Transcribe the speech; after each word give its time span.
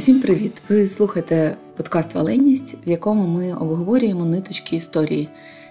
Усім 0.00 0.20
привіт! 0.20 0.52
Ви 0.68 0.88
слухаєте 0.88 1.56
подкаст 1.76 2.14
Валенність, 2.14 2.76
в 2.86 2.90
якому 2.90 3.26
ми 3.26 3.54
обговорюємо 3.54 4.24
ниточки 4.24 4.76
історії, 4.76 5.28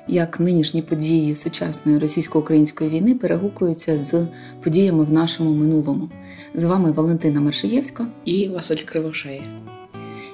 як 0.08 0.40
нинішні 0.40 0.82
події 0.82 1.36
сучасної 1.36 1.98
російсько-української 1.98 2.90
війни 2.90 3.16
перегукуються 3.16 3.98
з 3.98 4.28
подіями 4.64 5.04
в 5.04 5.12
нашому 5.12 5.54
минулому. 5.54 6.10
З 6.56 6.64
вами 6.64 6.92
Валентина 6.92 7.42
Маршиєвська 7.42 8.08
і 8.26 8.48
Василь 8.48 8.84
Кривошея. 8.86 9.44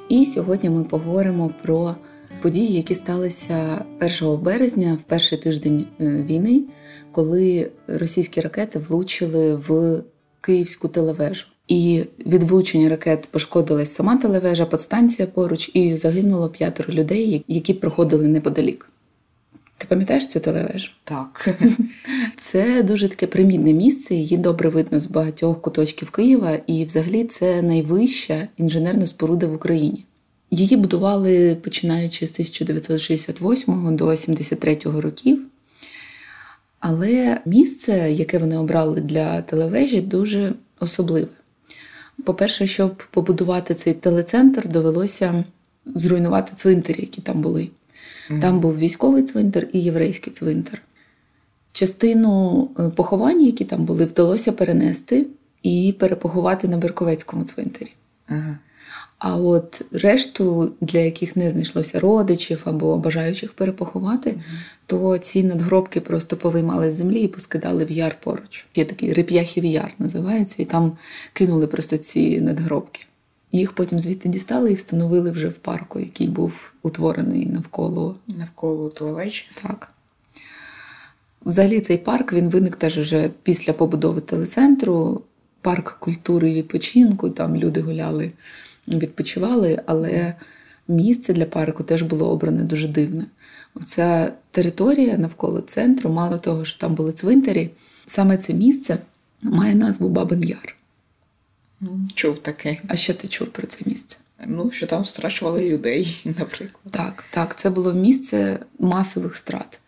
І 0.09 0.25
сьогодні 0.25 0.69
ми 0.69 0.83
поговоримо 0.83 1.51
про 1.63 1.95
події, 2.41 2.73
які 2.73 2.95
сталися 2.95 3.85
1 4.21 4.43
березня, 4.43 4.97
в 5.01 5.03
перший 5.03 5.37
тиждень 5.37 5.85
е, 6.01 6.05
війни, 6.05 6.63
коли 7.11 7.71
російські 7.87 8.41
ракети 8.41 8.79
влучили 8.79 9.55
в 9.55 10.01
Київську 10.41 10.87
телевежу. 10.87 11.45
І 11.67 12.03
від 12.25 12.43
влучення 12.43 12.89
ракет 12.89 13.27
пошкодилась 13.31 13.93
сама 13.93 14.17
телевежа, 14.17 14.65
подстанція 14.65 15.27
поруч, 15.27 15.71
і 15.73 15.97
загинуло 15.97 16.49
п'ятеро 16.49 16.93
людей, 16.93 17.43
які 17.47 17.73
проходили 17.73 18.27
неподалік. 18.27 18.89
Ти 19.77 19.87
пам'ятаєш 19.87 20.27
цю 20.27 20.39
телевежу? 20.39 20.89
Так. 21.03 21.59
Це 22.37 22.83
дуже 22.83 23.09
таке 23.09 23.27
примітне 23.27 23.73
місце, 23.73 24.15
її 24.15 24.37
добре 24.37 24.69
видно 24.69 24.99
з 24.99 25.05
багатьох 25.05 25.61
куточків 25.61 26.09
Києва, 26.09 26.57
і 26.67 26.85
взагалі 26.85 27.23
це 27.23 27.61
найвища 27.61 28.47
інженерна 28.57 29.07
споруда 29.07 29.47
в 29.47 29.53
Україні. 29.53 30.05
Її 30.51 30.77
будували 30.77 31.55
починаючи 31.55 32.27
з 32.27 32.31
1968 32.31 33.95
до 33.95 34.17
73 34.17 34.77
років. 34.85 35.47
Але 36.79 37.41
місце, 37.45 38.11
яке 38.11 38.37
вони 38.37 38.57
обрали 38.57 39.01
для 39.01 39.41
телевежі, 39.41 40.01
дуже 40.01 40.53
особливе. 40.79 41.27
По-перше, 42.25 42.67
щоб 42.67 43.03
побудувати 43.11 43.73
цей 43.73 43.93
телецентр, 43.93 44.67
довелося 44.67 45.43
зруйнувати 45.85 46.51
цвинтарі, 46.55 47.01
які 47.01 47.21
там 47.21 47.41
були. 47.41 47.69
Mm-hmm. 48.29 48.41
Там 48.41 48.59
був 48.59 48.77
військовий 48.77 49.23
цвинтар 49.23 49.67
і 49.73 49.79
єврейський 49.79 50.33
цвинтар. 50.33 50.81
Частину 51.71 52.69
е, 52.79 52.89
поховань, 52.89 53.41
які 53.41 53.65
там 53.65 53.85
були, 53.85 54.05
вдалося 54.05 54.51
перенести 54.51 55.25
і 55.63 55.95
перепоховати 55.99 56.67
на 56.67 56.77
Берковецькому 56.77 57.43
цвинтарі. 57.43 57.93
Mm-hmm. 58.29 58.55
А 59.17 59.37
от 59.37 59.81
решту, 59.91 60.73
для 60.81 60.99
яких 60.99 61.35
не 61.35 61.49
знайшлося 61.49 61.99
родичів 61.99 62.61
або 62.65 62.97
бажаючих 62.97 63.53
перепоховати, 63.53 64.35
то 64.85 65.17
ці 65.17 65.43
надгробки 65.43 66.01
просто 66.01 66.37
повиймали 66.37 66.91
з 66.91 66.95
землі 66.95 67.21
і 67.21 67.27
поскидали 67.27 67.85
в 67.85 67.91
яр 67.91 68.17
поруч. 68.23 68.65
Є 68.75 68.85
такий 68.85 69.13
реп'яхів 69.13 69.65
яр 69.65 69.91
називається, 69.99 70.61
і 70.61 70.65
там 70.65 70.97
кинули 71.33 71.67
просто 71.67 71.97
ці 71.97 72.41
надгробки. 72.41 73.01
Їх 73.51 73.73
потім 73.73 73.99
звідти 73.99 74.29
дістали 74.29 74.71
і 74.71 74.75
встановили 74.75 75.31
вже 75.31 75.47
в 75.47 75.55
парку, 75.55 75.99
який 75.99 76.27
був 76.27 76.73
утворений 76.81 77.45
навколо 77.45 78.15
навколо 78.27 78.89
телевеч. 78.89 79.49
Так. 79.61 79.89
Взагалі, 81.45 81.79
цей 81.81 81.97
парк 81.97 82.33
він 82.33 82.49
виник 82.49 82.75
теж 82.75 82.97
уже 82.97 83.29
після 83.43 83.73
побудови 83.73 84.21
телецентру, 84.21 85.21
парк 85.61 85.97
культури 85.99 86.51
і 86.51 86.53
відпочинку. 86.53 87.29
Там 87.29 87.55
люди 87.55 87.81
гуляли 87.81 88.31
відпочивали, 88.87 89.81
але 89.85 90.33
місце 90.87 91.33
для 91.33 91.45
парку 91.45 91.83
теж 91.83 92.01
було 92.01 92.29
обране 92.29 92.63
дуже 92.63 92.87
дивне. 92.87 93.25
Ця 93.85 94.31
територія 94.51 95.17
навколо 95.17 95.61
центру, 95.61 96.09
мало 96.09 96.37
того, 96.37 96.65
що 96.65 96.79
там 96.79 96.95
були 96.95 97.11
цвинтарі, 97.11 97.69
саме 98.07 98.37
це 98.37 98.53
місце 98.53 98.97
має 99.41 99.75
назву 99.75 100.09
Бабин 100.09 100.43
Яр. 100.43 100.75
Чув 102.13 102.39
таке. 102.39 102.77
А 102.87 102.95
що 102.95 103.13
ти 103.13 103.27
чув 103.27 103.47
про 103.47 103.67
це 103.67 103.79
місце? 103.85 104.17
Ну, 104.47 104.71
що 104.71 104.87
там 104.87 105.05
страчували 105.05 105.69
людей, 105.69 106.21
наприклад. 106.39 106.91
Так, 106.91 107.23
так, 107.29 107.59
це 107.59 107.69
було 107.69 107.93
місце 107.93 108.59
масових 108.79 109.35
страт. 109.35 109.79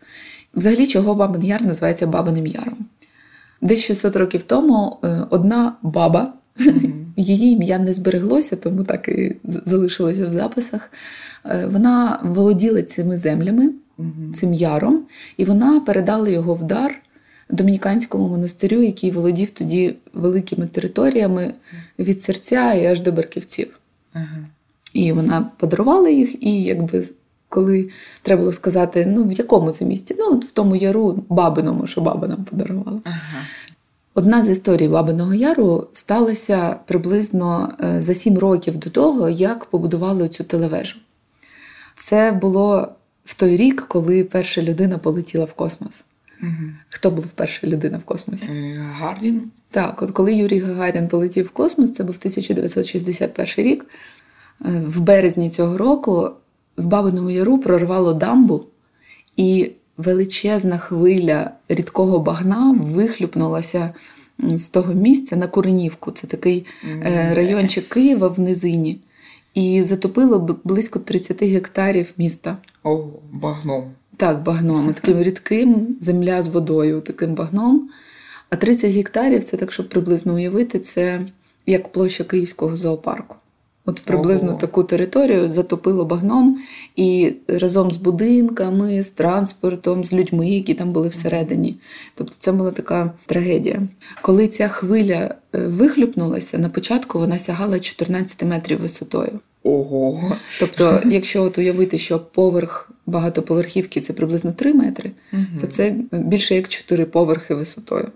Взагалі, 0.54 0.86
чого 0.86 1.14
Бабин 1.14 1.44
Яр 1.44 1.62
називається 1.62 2.06
Бабиним 2.06 2.46
Яром. 2.46 2.86
Десь 3.60 3.84
600 3.84 4.16
років 4.16 4.42
тому 4.42 4.98
е, 5.04 5.26
одна 5.30 5.76
баба 5.82 6.34
Її 7.18 7.52
ім'я 7.52 7.78
не 7.78 7.92
збереглося, 7.92 8.56
тому 8.56 8.84
так 8.84 9.08
і 9.08 9.36
залишилося 9.44 10.26
в 10.26 10.32
записах. 10.32 10.92
Е, 11.44 11.66
вона 11.72 12.20
володіла 12.22 12.82
цими 12.82 13.18
землями, 13.18 13.70
цим 14.34 14.54
яром, 14.54 15.02
і 15.36 15.44
вона 15.44 15.80
передала 15.80 16.28
його 16.28 16.54
в 16.54 16.64
дар 16.64 17.02
домініканському 17.50 18.28
монастирю, 18.28 18.82
який 18.82 19.10
володів 19.10 19.50
тоді 19.50 19.94
великими 20.14 20.66
територіями 20.66 21.54
від 21.98 22.22
серця 22.22 22.74
і 22.74 22.86
аж 22.86 23.00
до 23.00 23.12
Берківців. 23.12 23.78
Ага. 24.12 24.38
І 24.92 25.12
вона 25.12 25.50
подарувала 25.56 26.08
їх, 26.08 26.42
і 26.42 26.62
якби. 26.62 27.04
Коли 27.50 27.88
треба 28.22 28.40
було 28.40 28.52
сказати, 28.52 29.06
ну 29.08 29.24
в 29.24 29.32
якому 29.32 29.70
це 29.70 29.84
місті? 29.84 30.16
Ну, 30.18 30.38
в 30.38 30.50
тому 30.50 30.76
яру 30.76 31.24
бабиному, 31.28 31.86
що 31.86 32.00
баба 32.00 32.28
нам 32.28 32.44
подарувала. 32.44 33.00
Ага. 33.04 33.44
Одна 34.14 34.44
з 34.44 34.48
історій 34.48 34.88
Бабиного 34.88 35.34
Яру 35.34 35.86
сталася 35.92 36.76
приблизно 36.86 37.72
е, 37.84 38.00
за 38.00 38.14
сім 38.14 38.38
років 38.38 38.76
до 38.76 38.90
того, 38.90 39.28
як 39.28 39.64
побудували 39.64 40.28
цю 40.28 40.44
телевежу. 40.44 40.98
Це 41.96 42.32
було 42.32 42.88
в 43.24 43.34
той 43.34 43.56
рік, 43.56 43.84
коли 43.88 44.24
перша 44.24 44.62
людина 44.62 44.98
полетіла 44.98 45.44
в 45.44 45.52
космос. 45.52 46.04
Угу. 46.42 46.70
Хто 46.88 47.10
був 47.10 47.26
перша 47.26 47.66
людина 47.66 47.98
в 47.98 48.04
космосі? 48.04 48.48
Е, 48.50 48.74
Гагарін. 48.76 49.50
Так, 49.70 50.02
от 50.02 50.10
коли 50.10 50.34
Юрій 50.34 50.60
Гагарін 50.60 51.08
полетів 51.08 51.46
в 51.46 51.50
космос, 51.50 51.92
це 51.92 52.04
був 52.04 52.16
1961 52.18 53.64
рік. 53.64 53.84
Е, 53.84 53.88
в 54.86 55.00
березні 55.00 55.50
цього 55.50 55.78
року 55.78 56.30
в 56.76 56.86
Бабиному 56.86 57.30
Яру 57.30 57.58
прорвало 57.58 58.14
дамбу, 58.14 58.64
і 59.36 59.70
величезна 59.98 60.78
хвиля 60.78 61.50
рідкого 61.68 62.18
багна 62.18 62.76
вихлюпнулася 62.82 63.94
з 64.38 64.68
того 64.68 64.94
місця 64.94 65.36
на 65.36 65.48
Куренівку. 65.48 66.10
Це 66.10 66.26
такий 66.26 66.66
mm-hmm. 66.88 67.34
райончик 67.34 67.88
Києва 67.88 68.28
в 68.28 68.40
низині. 68.40 69.00
І 69.54 69.82
затопило 69.82 70.58
близько 70.64 70.98
30 70.98 71.42
гектарів 71.42 72.12
міста. 72.16 72.56
О, 72.84 73.04
багном. 73.32 73.90
Так, 74.16 74.42
багном. 74.42 74.94
Таким 74.94 75.22
рідким, 75.22 75.96
земля 76.00 76.42
з 76.42 76.46
водою, 76.46 77.00
таким 77.00 77.34
багном. 77.34 77.88
А 78.50 78.56
30 78.56 78.92
гектарів 78.92 79.44
це 79.44 79.56
так, 79.56 79.72
щоб 79.72 79.88
приблизно 79.88 80.34
уявити, 80.34 80.78
це 80.78 81.20
як 81.66 81.92
площа 81.92 82.24
Київського 82.24 82.76
зоопарку. 82.76 83.36
От 83.88 84.00
приблизно 84.00 84.48
Ого. 84.48 84.58
таку 84.58 84.84
територію 84.84 85.48
затопило 85.48 86.04
багном 86.04 86.58
і 86.96 87.32
разом 87.48 87.90
з 87.90 87.96
будинками, 87.96 89.02
з 89.02 89.08
транспортом, 89.08 90.04
з 90.04 90.12
людьми, 90.12 90.50
які 90.50 90.74
там 90.74 90.92
були 90.92 91.08
всередині. 91.08 91.78
Тобто 92.14 92.34
це 92.38 92.52
була 92.52 92.70
така 92.70 93.12
трагедія. 93.26 93.82
Коли 94.22 94.48
ця 94.48 94.68
хвиля 94.68 95.34
е, 95.54 95.58
вихлюпнулася, 95.58 96.58
на 96.58 96.68
початку 96.68 97.18
вона 97.18 97.38
сягала 97.38 97.80
14 97.80 98.44
метрів 98.44 98.80
висотою. 98.80 99.40
Ого. 99.62 100.36
Тобто, 100.60 101.00
якщо 101.04 101.42
от 101.42 101.58
уявити, 101.58 101.98
що 101.98 102.18
поверх 102.18 102.90
багатоповерхівки 103.06 104.00
це 104.00 104.12
приблизно 104.12 104.52
3 104.52 104.74
метри, 104.74 105.10
угу. 105.32 105.42
то 105.60 105.66
це 105.66 105.94
більше 106.12 106.54
як 106.54 106.68
4 106.68 107.04
поверхи 107.04 107.54
висотою. 107.54 108.08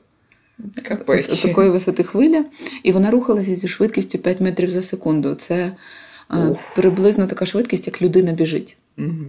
Капець. 0.83 1.43
такої 1.43 1.71
висоти 1.71 2.03
хвиля, 2.03 2.45
і 2.83 2.93
вона 2.93 3.11
рухалася 3.11 3.55
зі 3.55 3.69
швидкістю 3.69 4.19
5 4.19 4.41
метрів 4.41 4.71
за 4.71 4.83
секунду. 4.83 5.35
Це 5.35 5.73
Ух. 6.31 6.59
приблизно 6.77 7.27
така 7.27 7.47
швидкість, 7.47 7.87
як 7.87 8.03
людина 8.03 8.33
біжить. 8.33 8.77
Угу. 8.99 9.25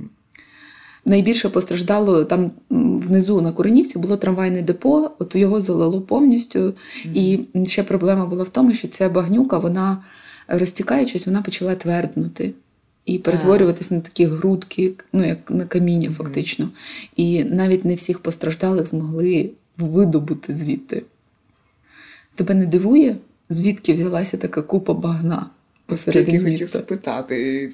Найбільше 1.06 1.50
постраждало 1.50 2.25
там 2.25 2.51
внизу 2.69 3.41
на 3.41 3.51
Куренівці 3.51 4.00
було 4.00 4.17
трамвайне 4.17 4.62
депо, 4.62 5.12
от 5.19 5.35
його 5.35 5.62
залило 5.62 6.01
повністю. 6.01 6.59
Угу. 6.59 6.74
І 7.13 7.39
ще 7.65 7.83
проблема 7.83 8.25
була 8.25 8.44
в 8.44 8.50
тому, 8.50 8.74
що 8.74 8.88
ця 8.88 9.09
багнюка, 9.09 9.57
вона 9.57 10.03
розтікаючись, 10.47 11.27
вона 11.27 11.42
почала 11.42 11.75
тверднути. 11.75 12.53
І 13.06 13.19
перетворюватись 13.19 13.92
на 13.92 14.00
такі 14.00 14.25
грудки, 14.25 14.94
ну 15.13 15.27
як 15.27 15.51
на 15.51 15.65
каміння, 15.65 16.12
фактично. 16.12 16.69
І 17.15 17.44
навіть 17.44 17.86
не 17.86 17.95
всіх 17.95 18.19
постраждалих 18.19 18.88
змогли 18.88 19.50
видобути 19.77 20.53
звідти. 20.53 21.03
Тебе 22.35 22.53
не 22.53 22.65
дивує, 22.65 23.15
звідки 23.50 23.94
взялася 23.94 24.38
така 24.38 24.62
купа 24.62 24.94
багна 24.94 25.50
Тільки 26.12 26.39
міста? 26.39 26.65
хотів 26.65 26.85
спитати, 26.85 27.71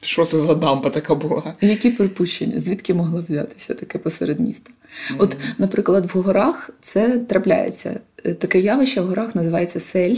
що 0.00 0.24
це 0.24 0.38
за 0.38 0.54
дамба 0.54 0.90
така 0.90 1.14
була? 1.14 1.54
Які 1.60 1.90
припущення? 1.90 2.60
Звідки 2.60 2.94
могла 2.94 3.20
взятися 3.20 3.74
таке 3.74 3.98
посеред 3.98 4.40
міста? 4.40 4.70
Mm-hmm. 4.70 5.16
От, 5.18 5.36
наприклад, 5.58 6.14
в 6.14 6.18
горах 6.18 6.70
це 6.80 7.18
трапляється. 7.18 8.00
Е, 8.24 8.34
таке 8.34 8.60
явище 8.60 9.00
в 9.00 9.06
горах 9.06 9.34
називається 9.34 9.80
сель. 9.80 10.16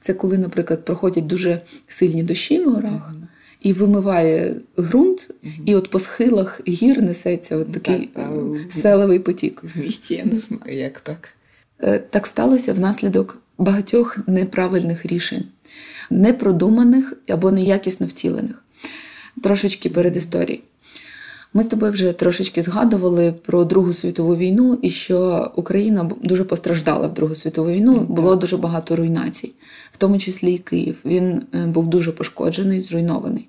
Це 0.00 0.14
коли, 0.14 0.38
наприклад, 0.38 0.84
проходять 0.84 1.26
дуже 1.26 1.60
сильні 1.86 2.22
дощі 2.22 2.60
в 2.60 2.70
горах. 2.70 3.12
Mm-hmm. 3.12 3.22
І 3.60 3.72
вимиває 3.72 4.56
ґрунт, 4.78 5.30
mm-hmm. 5.30 5.62
і 5.66 5.74
от 5.74 5.90
по 5.90 6.00
схилах 6.00 6.60
гір 6.68 7.02
несеться 7.02 7.56
от 7.56 7.72
такий 7.72 8.06
так, 8.14 8.30
а... 8.70 8.72
селевий 8.72 9.18
потік. 9.18 9.62
В 9.74 9.78
місті 9.78 10.14
я 10.14 10.24
не 10.24 10.38
знаю, 10.38 10.78
як 10.78 11.00
так. 11.00 11.34
Е, 11.82 11.98
так 11.98 12.26
сталося 12.26 12.72
внаслідок 12.72 13.38
багатьох 13.58 14.18
неправильних 14.26 15.06
рішень, 15.06 15.44
непродуманих 16.10 17.12
або 17.28 17.50
неякісно 17.50 18.06
втілених. 18.06 18.64
Трошечки 19.42 19.88
перед 19.88 20.16
історією. 20.16 20.62
Ми 21.54 21.62
з 21.62 21.66
тобою 21.66 21.92
вже 21.92 22.12
трошечки 22.12 22.62
згадували 22.62 23.32
про 23.32 23.64
Другу 23.64 23.94
світову 23.94 24.36
війну 24.36 24.78
і 24.82 24.90
що 24.90 25.50
Україна 25.56 26.10
дуже 26.22 26.44
постраждала 26.44 27.06
в 27.06 27.14
Другу 27.14 27.34
світову 27.34 27.70
війну. 27.70 28.00
Було 28.00 28.36
дуже 28.36 28.56
багато 28.56 28.96
руйнацій, 28.96 29.52
в 29.92 29.96
тому 29.96 30.18
числі 30.18 30.52
і 30.52 30.58
Київ. 30.58 30.98
Він 31.04 31.42
е, 31.54 31.66
був 31.66 31.86
дуже 31.86 32.12
пошкоджений, 32.12 32.80
зруйнований. 32.80 33.48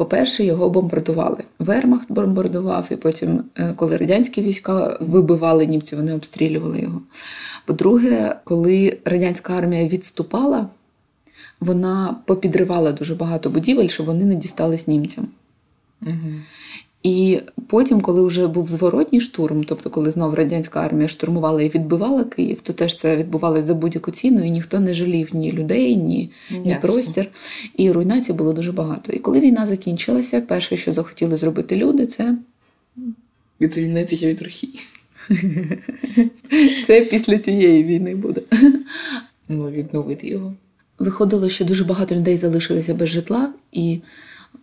По-перше, 0.00 0.44
його 0.44 0.70
бомбардували. 0.70 1.44
Вермахт 1.58 2.12
бомбардував, 2.12 2.88
і 2.90 2.96
потім, 2.96 3.44
е, 3.56 3.72
коли 3.76 3.96
радянські 3.96 4.42
війська 4.42 4.98
вибивали 5.00 5.66
німців, 5.66 5.98
вони 5.98 6.14
обстрілювали 6.14 6.80
його. 6.80 7.00
По-друге, 7.64 8.36
коли 8.44 8.98
радянська 9.04 9.52
армія 9.52 9.88
відступала, 9.88 10.68
вона 11.60 12.16
попідривала 12.26 12.92
дуже 12.92 13.14
багато 13.14 13.50
будівель, 13.50 13.88
щоб 13.88 14.06
вони 14.06 14.24
не 14.24 14.34
дістались 14.34 14.86
німцям. 14.86 15.28
Угу. 16.02 16.32
І 17.02 17.40
потім, 17.66 18.00
коли 18.00 18.22
вже 18.22 18.46
був 18.46 18.68
зворотній 18.68 19.20
штурм, 19.20 19.64
тобто 19.64 19.90
коли 19.90 20.10
знову 20.10 20.34
радянська 20.34 20.80
армія 20.80 21.08
штурмувала 21.08 21.62
і 21.62 21.68
відбивала 21.68 22.24
Київ, 22.24 22.60
то 22.60 22.72
теж 22.72 22.94
це 22.94 23.16
відбувалося 23.16 23.66
за 23.66 23.74
будь-яку 23.74 24.10
ціну, 24.10 24.46
і 24.46 24.50
ніхто 24.50 24.80
не 24.80 24.94
жалів 24.94 25.34
ні 25.34 25.52
людей, 25.52 25.96
ні, 25.96 26.30
ні 26.50 26.76
простір. 26.80 27.28
І 27.76 27.90
руйнацій 27.90 28.32
було 28.32 28.52
дуже 28.52 28.72
багато. 28.72 29.12
І 29.12 29.18
коли 29.18 29.40
війна 29.40 29.66
закінчилася, 29.66 30.40
перше, 30.40 30.76
що 30.76 30.92
захотіли 30.92 31.36
зробити 31.36 31.76
люди, 31.76 32.06
це 32.06 32.36
відзвільнитися 33.60 34.26
від 34.26 34.42
Росії. 34.42 34.80
Це 36.86 37.00
після 37.00 37.38
цієї 37.38 37.84
війни 37.84 38.14
буде. 38.14 38.42
Ну, 39.48 39.70
відновити 39.70 40.28
його. 40.28 40.54
Виходило, 40.98 41.48
що 41.48 41.64
дуже 41.64 41.84
багато 41.84 42.14
людей 42.14 42.36
залишилися 42.36 42.94
без 42.94 43.08
житла, 43.08 43.52
і 43.72 43.98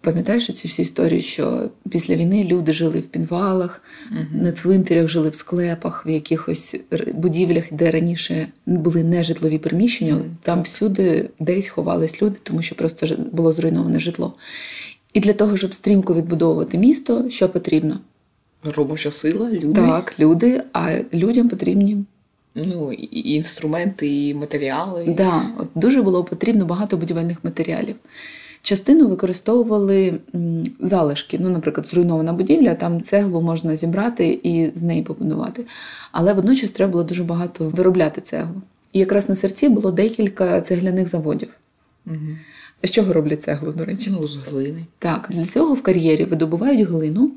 Пам'ятаєш 0.08 0.52
ці 0.54 0.68
всі 0.68 0.82
історії, 0.82 1.22
що 1.22 1.70
після 1.90 2.16
війни 2.16 2.44
люди 2.44 2.74
жили 2.74 3.00
в 3.00 3.08
підвалах, 3.08 3.82
uh-huh. 4.12 4.42
на 4.44 4.52
цвинтарях 4.52 5.08
жили 5.08 5.30
в 5.30 5.36
склепах, 5.36 6.06
в 6.06 6.10
якихось 6.10 6.76
будівлях, 7.14 7.64
де 7.72 7.92
раніше 7.92 8.48
були 8.66 9.04
нежитлові 9.04 9.58
приміщення. 9.58 10.14
Uh-huh. 10.14 10.30
Там 10.42 10.62
всюди 10.62 11.30
десь 11.40 11.68
ховались 11.68 12.22
люди, 12.22 12.36
тому 12.44 12.62
що 12.62 12.76
просто 12.76 13.08
було 13.32 13.52
зруйноване 13.52 14.00
житло. 14.00 14.34
І 15.14 15.20
для 15.20 15.34
того, 15.34 15.58
щоб 15.58 15.74
стрімко 15.74 16.14
відбудовувати 16.14 16.78
місто, 16.78 17.30
що 17.30 17.50
потрібно? 17.50 18.00
Робоча 18.64 19.12
сила, 19.12 19.52
люди. 19.52 19.82
Так, 19.82 20.14
люди, 20.20 20.64
а 20.74 20.98
людям 21.14 21.50
потрібні. 21.50 21.98
Ну, 22.56 22.94
і 22.94 23.30
інструменти, 23.30 24.28
і 24.28 24.34
матеріали. 24.34 25.06
Так, 25.06 25.16
да, 25.16 25.44
дуже 25.76 26.02
було 26.02 26.24
потрібно 26.24 26.66
багато 26.66 26.98
будівельних 26.98 27.44
матеріалів. 27.44 27.96
Частину 28.62 29.08
використовували 29.08 30.20
залишки. 30.80 31.38
Ну, 31.42 31.50
наприклад, 31.50 31.88
зруйнована 31.88 32.34
будівля, 32.34 32.76
там 32.76 33.02
цеглу 33.02 33.42
можна 33.42 33.76
зібрати 33.76 34.40
і 34.44 34.72
з 34.76 34.84
неї 34.84 35.02
побудувати. 35.02 35.66
Але 36.12 36.34
водночас 36.34 36.72
треба 36.72 36.92
було 36.92 37.04
дуже 37.04 37.24
багато 37.24 37.66
виробляти 37.66 38.22
цеглу. 38.22 38.62
І 38.94 39.00
якраз 39.00 39.30
на 39.30 39.36
серці 39.36 39.70
було 39.70 39.92
декілька 39.92 40.62
цегляних 40.62 41.08
заводів. 41.08 41.50
Угу. 42.06 42.38
З 42.84 42.92
чого 42.92 43.14
роблять 43.14 43.44
цеглу, 43.44 43.72
до 43.72 43.86
речі? 43.86 44.16
Ну, 44.20 44.28
з 44.28 44.38
глини. 44.38 44.86
Так, 45.00 45.28
для 45.30 45.46
цього 45.46 45.74
в 45.74 45.82
кар'єрі 45.82 46.26
видобувають 46.26 46.88
глину, 46.88 47.32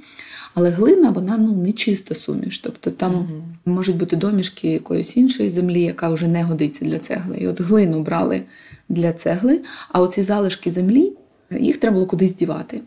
але 0.54 0.70
глина 0.70 1.10
вона 1.10 1.38
ну, 1.38 1.52
не 1.52 1.72
чиста 1.72 2.14
суміш. 2.14 2.58
Тобто 2.58 2.90
там 2.90 3.14
угу. 3.14 3.42
можуть 3.64 3.96
бути 3.96 4.16
домішки 4.16 4.68
якоїсь 4.68 5.16
іншої 5.16 5.50
землі, 5.50 5.82
яка 5.82 6.08
вже 6.08 6.28
не 6.28 6.42
годиться 6.44 6.84
для 6.84 6.98
цегли. 6.98 7.36
І 7.38 7.46
от 7.46 7.60
глину 7.60 8.02
брали 8.02 8.42
для 8.90 9.12
цегли, 9.12 9.60
а 9.88 10.00
оці 10.00 10.22
залишки 10.22 10.70
землі 10.70 11.12
їх 11.50 11.76
треба 11.76 11.94
було 11.94 12.06
кудись 12.06 12.34
дівати. 12.34 12.80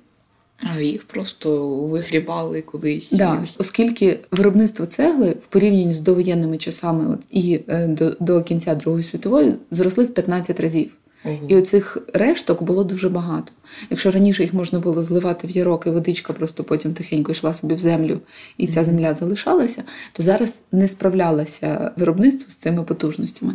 А 0.58 0.80
їх 0.80 1.04
просто 1.04 1.78
вигрібали 1.80 2.62
кудись. 2.62 3.12
Да, 3.12 3.44
Оскільки 3.58 4.20
виробництво 4.32 4.86
цегли 4.86 5.30
в 5.30 5.46
порівнянні 5.46 5.94
з 5.94 6.02
довоєнними 6.02 6.58
часами 6.58 7.14
от, 7.14 7.20
і 7.32 7.60
е, 7.68 7.88
до 7.88 8.16
до 8.20 8.44
кінця 8.44 8.76
Другої 8.76 9.04
світової 9.04 9.54
зросли 9.72 10.06
в 10.06 10.14
15 10.14 10.60
разів. 10.60 10.92
Угу. 11.26 11.40
І 11.48 11.56
оцих 11.56 11.98
решток 12.14 12.64
було 12.64 12.84
дуже 12.84 13.10
багато. 13.10 13.52
Якщо 13.90 14.12
раніше 14.12 14.44
їх 14.44 14.54
можна 14.54 14.80
було 14.80 15.02
зливати 15.02 15.48
в 15.48 15.52
ярок, 15.52 15.88
і 15.88 15.90
водичка 15.90 16.34
просто 16.34 16.64
потім 16.64 16.94
тихенько 16.94 17.32
йшла 17.32 17.54
собі 17.54 17.74
в 17.74 17.80
землю, 17.80 18.20
і 18.58 18.68
ця 18.68 18.84
земля 18.84 19.14
залишалася, 19.14 19.84
то 20.14 20.24
зараз 20.24 20.62
не 20.72 20.88
справлялося 20.88 21.92
виробництво 21.98 22.52
з 22.52 22.56
цими 22.56 22.84
потужностями. 22.84 23.54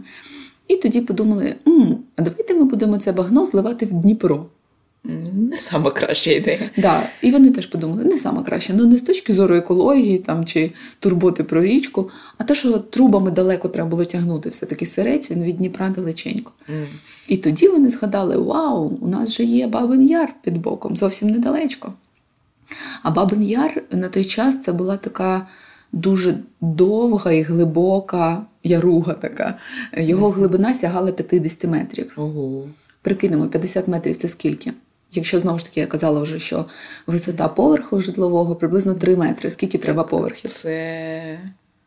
І 0.69 0.76
тоді 0.76 1.00
подумали: 1.00 1.55
М, 1.69 1.99
а 2.17 2.23
давайте 2.23 2.55
ми 2.55 2.65
будемо 2.65 2.99
це 2.99 3.12
багно 3.12 3.47
зливати 3.47 3.87
в 3.87 3.93
Дніпро. 3.93 4.47
Не 5.05 5.56
сама 5.56 5.91
краща 5.91 6.31
ідея. 6.31 6.70
Да, 6.76 7.09
І 7.23 7.31
вони 7.31 7.50
теж 7.50 7.67
подумали, 7.67 8.05
не 8.05 8.19
сама 8.19 8.43
краща. 8.43 8.73
Ну 8.76 8.87
не 8.87 8.97
з 8.97 9.03
точки 9.03 9.35
зору 9.35 9.55
екології 9.55 10.19
там 10.19 10.44
чи 10.44 10.73
турботи 11.00 11.44
про 11.44 11.62
річку, 11.62 12.11
а 12.38 12.44
те, 12.44 12.55
що 12.55 12.79
трубами 12.79 13.31
далеко 13.31 13.69
треба 13.69 13.88
було 13.88 14.05
тягнути, 14.05 14.49
все-таки 14.49 14.87
сирець 14.87 15.31
він 15.31 15.44
від 15.44 15.56
Дніпра 15.56 15.88
далеченько. 15.88 16.53
Mm. 16.69 16.87
І 17.29 17.37
тоді 17.37 17.69
вони 17.69 17.88
згадали: 17.88 18.37
Вау, 18.37 18.99
у 19.00 19.09
нас 19.09 19.32
же 19.32 19.44
є 19.44 19.67
Бабин 19.67 20.09
Яр 20.09 20.35
під 20.43 20.59
боком, 20.59 20.97
зовсім 20.97 21.29
недалечко. 21.29 21.93
А 23.03 23.11
Бабин 23.11 23.43
Яр 23.43 23.82
на 23.93 24.09
той 24.09 24.25
час 24.25 24.62
це 24.62 24.73
була 24.73 24.97
така. 24.97 25.47
Дуже 25.93 26.38
довга 26.61 27.32
і 27.32 27.43
глибока 27.43 28.43
яруга 28.64 29.12
така. 29.14 29.58
Його 29.96 30.31
глибина 30.31 30.75
сягала 30.75 31.12
50 31.12 31.64
метрів. 31.64 32.12
Ого. 32.17 32.64
Прикинемо, 33.02 33.46
50 33.46 33.88
метрів 33.88 34.17
це 34.17 34.29
скільки? 34.29 34.73
Якщо 35.12 35.40
знову 35.40 35.58
ж 35.58 35.64
таки 35.64 35.81
я 35.81 35.87
казала 35.87 36.20
вже, 36.20 36.38
що 36.38 36.64
висота 37.06 37.49
поверху 37.49 38.00
житлового 38.00 38.56
приблизно 38.56 38.94
3 38.94 39.17
метри. 39.17 39.50
Скільки 39.50 39.79
треба 39.79 40.05
поверхів? 40.05 40.50
Це 40.50 41.38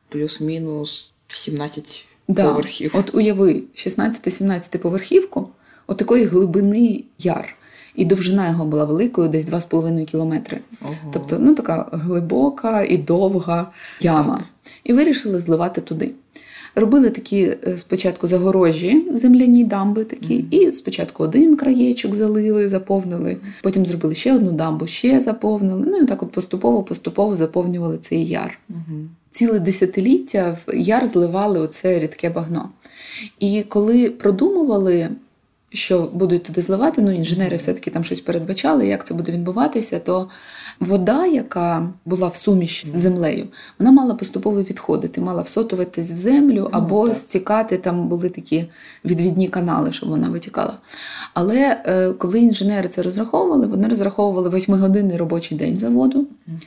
плюс-мінус 0.10 1.14
17 1.28 2.06
да. 2.28 2.50
поверхів. 2.50 2.92
От 2.94 3.16
уяви, 3.16 3.64
16-17 3.76 4.78
поверхівку, 4.78 5.50
от 5.88 5.98
такої 5.98 6.26
глибини 6.26 7.04
яр. 7.20 7.58
І 7.96 8.06
довжина 8.06 8.50
його 8.50 8.66
була 8.66 8.86
великою, 8.86 9.28
десь 9.28 9.50
2,5 9.50 10.06
кілометри. 10.06 10.60
Ого. 10.82 10.94
Тобто, 11.14 11.38
ну 11.40 11.56
така 11.56 11.90
глибока 11.92 12.84
і 12.84 12.98
довга 12.98 13.70
яма. 14.02 14.36
Так. 14.36 14.46
І 14.84 14.94
вирішили 14.94 15.40
зливати 15.40 15.82
туди. 15.82 16.12
Робили 16.76 17.10
такі 17.10 17.42
е, 17.68 17.78
спочатку 17.78 18.28
загорожі, 18.28 19.08
земляні 19.14 19.64
дамби 19.64 20.04
такі, 20.04 20.34
mm-hmm. 20.34 20.70
і 20.70 20.72
спочатку 20.72 21.24
один 21.24 21.56
краєчок 21.56 22.16
залили, 22.16 22.70
заповнили, 22.70 23.38
потім 23.64 23.86
зробили 23.86 24.16
ще 24.16 24.36
одну 24.36 24.52
дамбу, 24.52 24.88
ще 24.88 25.20
заповнили. 25.20 25.86
Ну 25.88 25.98
і 25.98 26.06
так 26.06 26.24
от 26.24 26.32
поступово-поступово 26.32 27.36
заповнювали 27.36 27.98
цей 27.98 28.26
яр. 28.26 28.60
Mm-hmm. 28.70 29.06
Ціле 29.32 29.60
десятиліття 29.60 30.58
в 30.68 30.76
яр 30.76 31.08
зливали 31.08 31.60
оце 31.60 32.00
рідке 32.00 32.30
багно. 32.30 32.70
І 33.40 33.64
коли 33.70 34.10
продумували. 34.10 35.10
Що 35.74 36.10
будуть 36.14 36.44
туди 36.44 36.62
зливати, 36.62 37.02
ну 37.02 37.12
інженери 37.12 37.58
все-таки 37.58 37.92
там 37.92 38.04
щось 38.04 38.20
передбачали, 38.22 38.88
як 38.88 39.08
це 39.08 39.14
буде 39.14 39.32
відбуватися, 39.32 40.00
то 40.00 40.30
Вода, 40.82 41.26
яка 41.26 41.90
була 42.06 42.28
в 42.28 42.36
суміші 42.36 42.88
з 42.88 42.90
землею, 42.90 43.46
вона 43.80 43.92
мала 43.92 44.16
поступово 44.16 44.64
відходити, 44.64 45.22
мала 45.22 45.42
всотуватись 45.42 46.12
в 46.12 46.18
землю 46.18 46.70
або 46.72 47.08
ну, 47.08 47.14
стікати. 47.14 47.78
Там 47.78 48.08
були 48.08 48.30
такі 48.30 48.66
відвідні 49.06 49.48
канали, 49.48 49.92
щоб 49.92 50.10
вона 50.10 50.30
витікала. 50.30 50.78
Але 51.34 51.84
е, 51.86 52.14
коли 52.14 52.40
інженери 52.40 52.90
це 52.90 53.02
розраховували, 53.02 53.68
вони 53.68 53.88
розраховували 53.88 54.50
восьмигодинний 54.50 55.18
робочий 55.18 55.58
день 55.58 55.76
заводу. 55.76 56.20
Угу. 56.20 56.58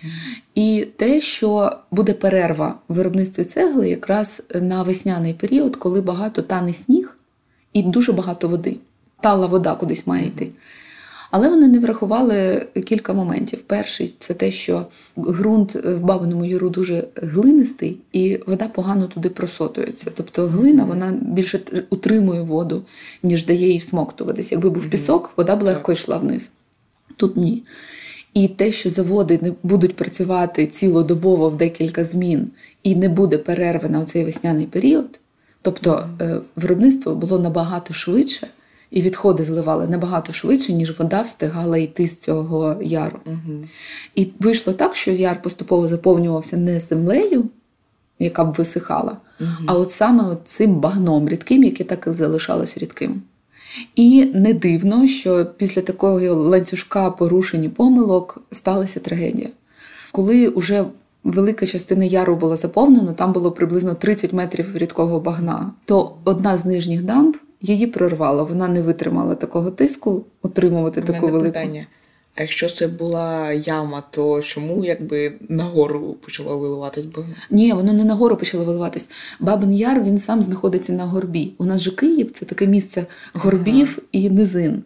І 0.54 0.86
те, 0.96 1.20
що 1.20 1.72
буде 1.90 2.12
перерва 2.12 2.74
в 2.88 2.94
виробництві 2.94 3.44
цегли, 3.44 3.88
якраз 3.88 4.42
на 4.60 4.82
весняний 4.82 5.34
період, 5.34 5.76
коли 5.76 6.00
багато 6.00 6.42
тане 6.42 6.72
сніг 6.72 7.16
і 7.72 7.82
дуже 7.82 8.12
багато 8.12 8.48
води. 8.48 8.78
Тала 9.24 9.46
вода 9.46 9.74
кудись 9.74 10.06
має 10.06 10.26
йти. 10.26 10.48
Але 11.30 11.48
вони 11.48 11.68
не 11.68 11.78
врахували 11.78 12.66
кілька 12.84 13.12
моментів. 13.12 13.60
Перший 13.60 14.14
це 14.18 14.34
те, 14.34 14.50
що 14.50 14.86
ґрунт 15.18 15.74
в 15.74 15.98
Бабиному 15.98 16.44
Яру 16.44 16.70
дуже 16.70 17.04
глинистий, 17.16 17.96
і 18.12 18.40
вода 18.46 18.68
погано 18.68 19.06
туди 19.06 19.28
просотується. 19.28 20.10
Тобто 20.14 20.46
глина 20.46 20.84
вона 20.84 21.12
більше 21.22 21.60
утримує 21.90 22.42
воду, 22.42 22.82
ніж 23.22 23.46
дає 23.46 23.68
їй 23.68 23.78
всмоктуватись. 23.78 24.52
Якби 24.52 24.70
був 24.70 24.86
пісок, 24.86 25.32
вода 25.36 25.56
б 25.56 25.62
легко 25.62 25.92
йшла 25.92 26.18
вниз. 26.18 26.50
Тут 27.16 27.36
ні. 27.36 27.62
І 28.34 28.48
те, 28.48 28.72
що 28.72 28.90
заводи 28.90 29.38
не 29.42 29.52
будуть 29.62 29.96
працювати 29.96 30.66
цілодобово 30.66 31.50
в 31.50 31.56
декілька 31.56 32.04
змін, 32.04 32.50
і 32.82 32.96
не 32.96 33.08
буде 33.08 33.38
перерви 33.38 33.88
на 33.88 34.04
цей 34.04 34.24
весняний 34.24 34.66
період, 34.66 35.20
тобто 35.62 36.08
е, 36.20 36.40
виробництво 36.56 37.14
було 37.14 37.38
набагато 37.38 37.94
швидше 37.94 38.48
і 38.90 39.02
відходи 39.02 39.44
зливали 39.44 39.88
набагато 39.88 40.32
швидше, 40.32 40.72
ніж 40.72 40.98
вода 40.98 41.22
встигала 41.22 41.78
йти 41.78 42.06
з 42.06 42.18
цього 42.18 42.76
яру. 42.82 43.18
Угу. 43.26 43.64
І 44.14 44.28
вийшло 44.40 44.72
так, 44.72 44.96
що 44.96 45.10
яр 45.10 45.42
поступово 45.42 45.88
заповнювався 45.88 46.56
не 46.56 46.80
землею, 46.80 47.44
яка 48.18 48.44
б 48.44 48.54
висихала, 48.54 49.16
а 49.66 49.74
от 49.74 49.90
саме 49.90 50.24
от 50.24 50.40
цим 50.44 50.74
багном 50.74 51.28
рідким, 51.28 51.64
яке 51.64 51.84
так 51.84 52.06
і 52.06 52.16
залишалось 52.16 52.78
рідким. 52.78 53.22
І 53.96 54.24
не 54.24 54.54
дивно, 54.54 55.06
що 55.06 55.46
після 55.56 55.82
такого 55.82 56.34
ланцюжка 56.34 57.10
порушень 57.10 57.64
і 57.64 57.68
помилок 57.68 58.42
сталася 58.52 59.00
трагедія. 59.00 59.48
Коли 60.12 60.48
вже 60.48 60.84
велика 61.24 61.66
частина 61.66 62.04
яру 62.04 62.36
була 62.36 62.56
заповнена, 62.56 63.12
там 63.12 63.32
було 63.32 63.52
приблизно 63.52 63.94
30 63.94 64.32
метрів 64.32 64.76
рідкого 64.76 65.20
багна, 65.20 65.70
то 65.84 66.16
одна 66.24 66.58
з 66.58 66.64
нижніх 66.64 67.02
дамб 67.02 67.36
її 67.72 67.86
прорвала. 67.86 68.42
Вона 68.42 68.68
не 68.68 68.82
витримала 68.82 69.34
такого 69.34 69.70
тиску, 69.70 70.24
отримувати 70.42 71.00
У 71.00 71.04
таку 71.04 71.18
мене 71.26 71.32
велику. 71.32 71.52
питання. 71.52 71.86
А 72.36 72.42
якщо 72.42 72.70
це 72.70 72.86
була 72.88 73.52
яма, 73.52 74.02
то 74.10 74.42
чому 74.42 74.84
якби 74.84 75.32
нагору 75.48 76.16
почало 76.24 76.58
виливатись? 76.58 77.04
Ні, 77.50 77.72
воно 77.72 77.92
не 77.92 78.04
нагору 78.04 78.36
почало 78.36 78.64
виливатись. 78.64 79.08
Бабин 79.40 79.74
Яр 79.74 80.02
він 80.02 80.18
сам 80.18 80.42
знаходиться 80.42 80.92
на 80.92 81.04
горбі. 81.04 81.52
У 81.58 81.64
нас 81.64 81.80
же 81.80 81.90
Київ 81.90 82.30
це 82.30 82.44
таке 82.44 82.66
місце 82.66 83.06
горбів 83.34 83.98
і 84.12 84.30
низин. 84.30 84.82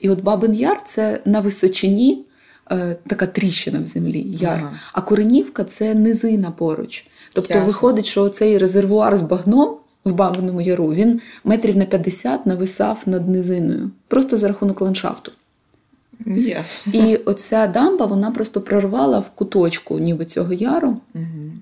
І 0.00 0.10
от 0.10 0.22
Бабин 0.22 0.54
Яр 0.54 0.82
це 0.84 1.20
на 1.24 1.40
височині 1.40 2.24
е, 2.70 2.96
така 3.06 3.26
тріщина 3.26 3.80
в 3.80 3.86
землі, 3.86 4.26
яр. 4.28 4.58
Ага. 4.58 4.72
А 4.92 5.00
Коренівка 5.00 5.64
це 5.64 5.94
низина 5.94 6.50
поруч. 6.50 7.06
Тобто 7.32 7.54
Ясно. 7.54 7.66
виходить, 7.66 8.06
що 8.06 8.28
цей 8.28 8.58
резервуар 8.58 9.16
з 9.16 9.20
багном 9.20 9.76
в 10.04 10.12
Бабиному 10.12 10.60
Яру 10.60 10.92
він 10.94 11.20
метрів 11.44 11.76
на 11.76 11.84
50 11.84 12.46
нависав 12.46 13.02
над 13.06 13.28
низиною, 13.28 13.90
просто 14.08 14.36
за 14.36 14.48
рахунок 14.48 14.80
ландшафту. 14.80 15.32
Ясно. 16.26 16.92
І 16.92 17.16
оця 17.16 17.66
дамба 17.66 18.06
вона 18.06 18.30
просто 18.30 18.60
прорвала 18.60 19.18
в 19.18 19.30
куточку, 19.30 19.98
ніби 19.98 20.24
цього 20.24 20.52
яру, 20.52 20.96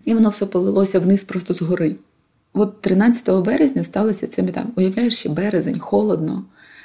і 0.05 0.15
воно 0.15 0.29
все 0.29 0.47
полилося 0.47 1.01
вниз 1.01 1.25
просто 1.25 1.55
з 1.55 1.63
гори. 1.63 1.97
От 2.53 2.81
13 2.81 3.45
березня 3.45 3.85
сталося 3.85 4.27
ця 4.27 4.43
біда. 4.43 4.65
Уявляєш, 4.77 5.17
ще 5.17 5.29
березень, 5.29 5.79
холодно, 5.79 6.45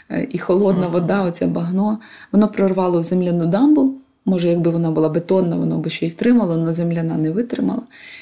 е, 0.10 0.28
і 0.32 0.38
холодна 0.38 0.82
Ага. 0.82 0.92
вода, 0.92 1.24
оце 1.24 1.48
багно. 1.48 2.00
Воно 2.32 2.48
прорвало 2.48 3.04
земляну 3.04 3.46
дамбу. 3.46 3.94
Може, 4.26 4.50
якби 4.50 4.72
вона 4.72 4.92
була 4.92 5.10
бетонна, 5.10 5.56
воно 5.56 5.78
би 5.78 5.90
ще 5.90 6.06
й 6.06 6.10
втримало, 6.10 6.54
але 6.54 6.74
земляна 6.74 7.18
не 7.18 7.32
витримала. 7.32 7.82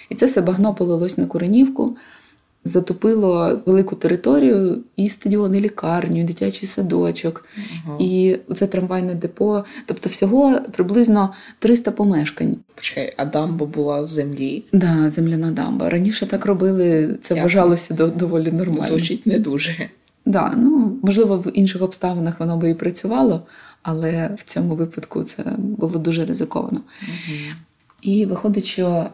І 0.09 0.15
це 0.15 0.25
все 0.25 0.41
багно 0.41 0.73
полилось 0.73 1.17
на 1.17 1.25
Куренівку, 1.25 1.95
затопило 2.63 3.59
велику 3.65 3.95
територію, 3.95 4.83
і 4.95 5.09
стадіон, 5.09 5.55
і 5.55 5.59
лікарню, 5.59 6.21
і 6.21 6.23
дитячий 6.23 6.67
садочок, 6.67 7.45
Ага. 7.85 7.97
і 7.99 8.37
оце 8.47 8.67
трамвайне 8.67 9.15
депо. 9.15 9.63
Тобто 9.85 10.09
всього 10.09 10.59
приблизно 10.71 11.33
300 11.59 11.91
помешкань. 11.91 12.55
Почекай, 12.75 13.13
а 13.17 13.25
дамба 13.25 13.65
була 13.65 14.05
з 14.05 14.11
землі. 14.11 14.63
Да, 14.73 15.11
земляна 15.11 15.51
дамба. 15.51 15.89
Раніше 15.89 16.25
так 16.25 16.45
робили, 16.45 17.17
це 17.21 17.33
Ясно. 17.33 17.43
вважалося 17.43 17.93
до- 17.93 18.07
доволі 18.07 18.51
нормально. 18.51 18.87
Звучить 18.87 19.25
не 19.25 19.39
дуже. 19.39 19.89
Да, 20.25 20.53
ну, 20.57 20.97
можливо, 21.03 21.37
в 21.37 21.51
інших 21.57 21.81
обставинах 21.81 22.39
воно 22.39 22.57
би 22.57 22.69
і 22.69 22.73
працювало, 22.75 23.41
але 23.81 24.35
в 24.37 24.43
цьому 24.43 24.75
випадку 24.75 25.23
це 25.23 25.43
було 25.57 25.99
дуже 25.99 26.25
ризиковано. 26.25 26.81
І 28.01 28.25
виходить, 28.25 28.65
що 28.65 29.05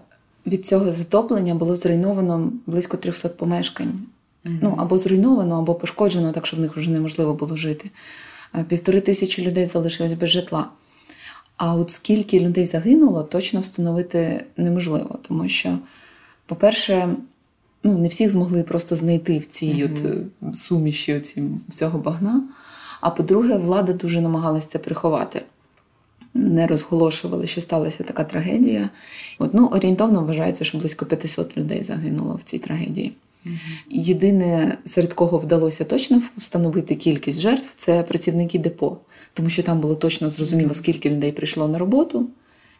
від 0.49 0.65
цього 0.65 0.91
затоплення 0.91 1.55
було 1.55 1.75
зруйновано 1.75 2.51
близько 2.65 2.97
300 2.97 3.29
помешкань. 3.29 4.01
Ну, 4.43 4.75
або 4.77 4.97
зруйновано, 4.97 5.59
або 5.59 5.75
пошкоджено, 5.75 6.31
так 6.31 6.45
що 6.45 6.57
в 6.57 6.59
них 6.59 6.77
вже 6.77 6.89
неможливо 6.89 7.33
було 7.33 7.55
жити. 7.55 7.89
Е, 8.55 8.63
Півтори 8.63 9.01
тисячі 9.01 9.43
людей 9.43 9.65
залишилось 9.65 10.13
без 10.13 10.29
житла. 10.29 10.69
А 11.57 11.75
от 11.75 11.91
скільки 11.91 12.39
людей 12.39 12.65
загинуло, 12.65 13.23
точно 13.23 13.61
встановити 13.61 14.45
неможливо, 14.57 15.19
тому 15.27 15.47
що, 15.47 15.79
по-перше, 16.45 17.09
ну, 17.83 17.97
не 17.97 18.07
всіх 18.07 18.29
змогли 18.29 18.63
просто 18.63 18.95
знайти 18.95 19.37
в 19.37 19.45
цій 19.45 19.89
от, 19.91 20.05
е, 20.05 20.53
суміші 20.53 21.15
оці, 21.15 21.43
цього 21.73 21.99
багна. 21.99 22.43
А 23.01 23.09
по-друге, 23.09 23.57
влада 23.57 23.93
дуже 23.93 24.21
намагалася 24.21 24.67
це 24.67 24.79
приховати. 24.79 25.41
Не 26.33 26.67
розголошували, 26.67 27.47
що 27.47 27.61
сталася 27.61 28.03
така 28.03 28.23
трагедія. 28.23 28.89
От, 29.39 29.53
ну, 29.53 29.67
орієнтовно 29.67 30.23
вважається, 30.23 30.63
що 30.63 30.77
близько 30.77 31.05
500 31.05 31.57
людей 31.57 31.83
загинуло 31.83 32.39
в 32.41 32.43
цій 32.43 32.59
трагедії. 32.59 33.13
Єдине, 33.89 34.77
серед 34.85 35.13
кого 35.13 35.37
вдалося 35.37 35.83
точно 35.83 36.21
встановити 36.37 36.95
кількість 36.95 37.39
жертв, 37.39 37.69
це 37.75 38.03
працівники 38.03 38.59
депо, 38.59 38.97
тому 39.33 39.49
що 39.49 39.63
там 39.63 39.79
було 39.79 39.95
точно 39.95 40.29
зрозуміло, 40.29 40.73
скільки 40.73 41.09
людей 41.09 41.31
прийшло 41.31 41.67
на 41.67 41.77
роботу 41.77 42.29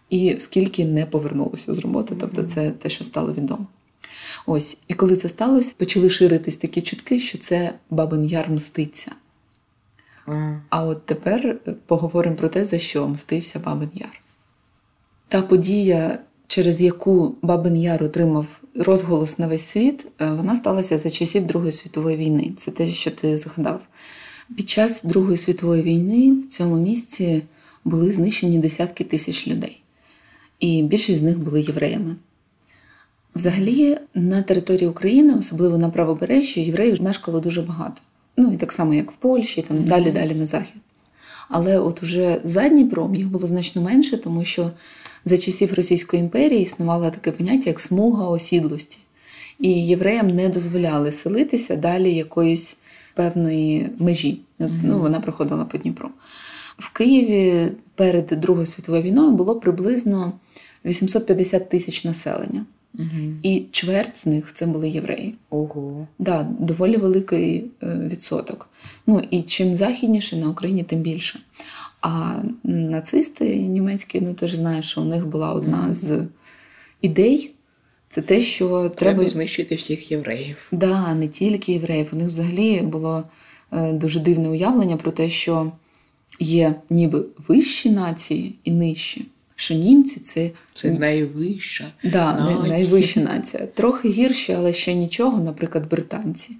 і 0.10 0.36
скільки 0.40 0.86
не 0.86 1.06
повернулося 1.06 1.74
з 1.74 1.80
роботи. 1.80 2.16
Тобто, 2.20 2.44
це 2.44 2.72
те, 2.72 2.90
що 2.90 3.04
стало 3.04 3.34
відомо. 3.34 3.68
Ось, 4.46 4.78
і 4.88 4.94
коли 4.94 5.16
це 5.16 5.30
сталося, 5.30 5.74
почали 5.78 6.10
ширитись 6.10 6.58
такі 6.58 6.82
чутки, 6.82 7.20
що 7.20 7.38
це 7.38 7.74
Бабин 7.90 8.26
Яр 8.26 8.50
мститься. 8.50 9.12
А, 10.70 10.86
от 10.86 11.06
тепер 11.06 11.60
поговоримо 11.86 12.36
про 12.36 12.50
те, 12.50 12.66
за 12.66 12.80
що 12.80 13.08
мстився 13.08 13.60
Бабин 13.60 13.90
Яр. 13.94 14.22
Та 15.28 15.42
подія, 15.42 16.20
через 16.48 16.82
яку 16.82 17.36
Бабин 17.42 17.76
Яр 17.76 18.04
отримав 18.04 18.62
розголос 18.76 19.40
на 19.40 19.48
весь 19.48 19.66
світ, 19.66 20.08
е, 20.22 20.32
вона 20.32 20.56
сталася 20.56 20.98
за 20.98 21.10
часів 21.10 21.48
Другої 21.48 21.72
світової 21.72 22.18
війни. 22.18 22.52
Це 22.58 22.72
те, 22.72 22.92
що 22.92 23.12
ти 23.12 23.38
згадав. 23.38 23.82
Під 24.56 24.70
час 24.70 25.04
Другої 25.04 25.38
світової 25.38 25.84
війни 25.84 26.42
в 26.42 26.50
цьому 26.50 26.76
місці 26.76 27.42
були 27.84 28.12
знищені 28.12 28.60
десятки 28.60 29.04
тисяч 29.04 29.48
людей, 29.48 29.82
і 30.60 30.84
більшість 30.84 31.20
з 31.20 31.24
них 31.24 31.40
були 31.40 31.62
євреями. 31.62 32.16
Взагалі, 33.36 33.98
на 34.14 34.42
території 34.42 34.88
України, 34.88 35.36
особливо 35.40 35.78
на 35.78 35.90
правобережжі, 35.90 36.62
євреїв 36.62 37.02
мешкало 37.02 37.40
дуже 37.40 37.62
багато. 37.62 38.02
Ну 38.40 38.54
і 38.54 38.58
так 38.58 38.72
само, 38.72 38.94
як 38.94 39.12
в 39.12 39.16
Польщі, 39.16 39.62
там 39.62 39.84
далі 39.84 40.12
далі 40.12 40.36
на 40.36 40.46
захід. 40.46 40.82
Але 41.50 41.80
от 41.80 42.04
уже 42.04 42.42
за 42.44 42.70
Дніпром 42.70 43.16
їх 43.16 43.28
було 43.28 43.48
значно 43.48 43.82
менше, 43.82 44.18
тому 44.18 44.46
що 44.46 44.72
за 45.26 45.38
часів 45.38 45.74
Російської 45.74 46.22
імперії 46.22 46.62
існувало 46.62 47.10
таке 47.10 47.32
поняття, 47.32 47.70
як 47.70 47.80
смуга 47.80 48.28
осідлості. 48.28 49.00
І 49.60 49.88
євреям 49.88 50.30
не 50.36 50.50
дозволяли 50.50 51.12
селитися 51.12 51.76
далі 51.76 52.16
якоїсь 52.16 52.78
певної 53.16 53.90
межі. 54.00 54.42
От, 54.60 54.72
Ну, 54.84 55.00
вона 55.00 55.20
проходила 55.20 55.66
по 55.66 55.78
Дніпру. 55.78 56.10
В 56.78 56.90
Києві 56.90 57.72
перед 57.96 58.26
Другою 58.26 58.66
світовою 58.66 59.04
війною 59.04 59.32
було 59.32 59.56
приблизно 59.56 60.34
850 60.86 61.70
тисяч 61.70 62.04
населення. 62.04 62.66
І 63.44 63.66
чверть 63.72 64.18
з 64.18 64.26
них 64.26 64.54
це 64.54 64.66
були 64.66 64.90
євреї. 64.90 65.36
Ого. 65.50 66.08
Да, 66.20 66.48
доволі 66.60 66.98
великий 66.98 67.66
е, 67.84 68.00
відсоток. 68.12 68.70
Ну 69.08 69.22
і 69.32 69.42
чим 69.42 69.76
західніше 69.76 70.36
на 70.36 70.50
Україні, 70.50 70.84
тим 70.84 71.00
більше. 71.00 71.40
А 72.02 72.42
нацисти 72.64 73.56
німецькі, 73.56 74.22
ну 74.22 74.34
ти 74.34 74.48
ж 74.48 74.56
знаєш, 74.56 74.86
що 74.86 75.02
у 75.02 75.06
них 75.06 75.28
була 75.28 75.54
одна 75.54 75.94
з 75.94 76.28
ідей. 77.02 77.54
Це 78.10 78.22
те, 78.22 78.42
що 78.42 78.68
Треба 78.68 78.90
треба 78.90 79.30
знищити 79.30 79.76
всіх 79.76 80.12
євреїв. 80.12 80.58
Да, 80.72 81.14
не 81.14 81.28
тільки 81.28 81.72
євреїв. 81.72 82.10
У 82.14 82.16
них 82.16 82.28
взагалі 82.28 82.82
було 82.82 83.24
е, 83.72 83.94
дуже 83.94 84.20
дивне 84.20 84.50
уявлення 84.50 84.98
про 84.98 85.12
те, 85.12 85.30
що 85.30 85.72
є 86.40 86.76
ніби 86.90 87.26
вищі 87.48 87.90
нації 87.90 88.56
і 88.64 88.72
нижчі. 88.72 89.26
Що 89.60 89.74
німці 89.74 90.20
це, 90.20 90.52
Це 90.76 90.92
найвища. 90.92 91.92
да, 92.04 92.34
нація. 92.34 92.60
найвища 92.68 93.20
нація. 93.20 93.66
Трохи 93.66 94.10
гірші, 94.10 94.54
але 94.54 94.74
ще 94.74 94.94
нічого, 94.94 95.40
наприклад, 95.44 95.90
британці. 95.90 96.52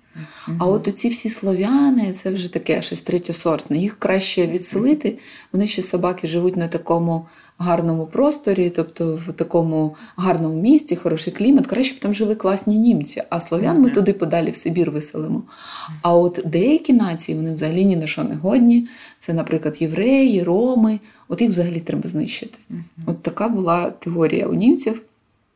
А 0.60 0.66
от 0.66 0.88
оці 0.88 1.10
всі 1.10 1.30
слов'яни, 1.30 2.14
це 2.14 2.32
вже 2.32 2.54
таке 2.54 2.82
щось 2.82 3.02
третьосортне. 3.02 3.78
Їх 3.78 4.00
краще 4.00 4.48
відселити. 4.48 5.18
Вони 5.54 5.68
ще 5.68 5.82
собаки 5.82 6.28
живуть 6.28 6.58
на 6.58 6.68
такому 6.68 7.28
гарному 7.60 8.06
просторі, 8.06 8.70
тобто 8.70 9.20
в 9.28 9.34
такому 9.34 9.96
гарному 10.16 10.62
місті, 10.62 10.96
хороший 10.96 11.34
клімат. 11.34 11.68
Краще 11.68 11.96
б 11.96 12.00
там 12.00 12.14
жили 12.14 12.36
класні 12.36 12.80
німці, 12.80 13.24
а 13.30 13.40
слов'ян 13.40 13.82
ми 13.82 13.90
туди 13.90 14.14
подалі 14.14 14.52
в 14.52 14.56
Сибір 14.56 14.92
виселимо. 14.92 15.44
А 16.02 16.14
от 16.14 16.42
деякі 16.46 16.94
нації 16.94 17.38
вони 17.38 17.54
взагалі 17.54 17.86
ні 17.86 17.96
на 17.96 18.08
що 18.08 18.24
не 18.24 18.36
годні. 18.36 18.88
Це, 19.20 19.34
наприклад, 19.34 19.82
євреї, 19.82 20.44
роми. 20.44 21.00
От 21.28 21.42
їх 21.42 21.50
взагалі 21.52 21.80
треба 21.80 22.10
знищити. 22.10 22.60
От 23.06 23.24
така 23.24 23.50
була 23.50 23.92
теорія 23.92 24.48
у 24.48 24.54
німців 24.54 25.02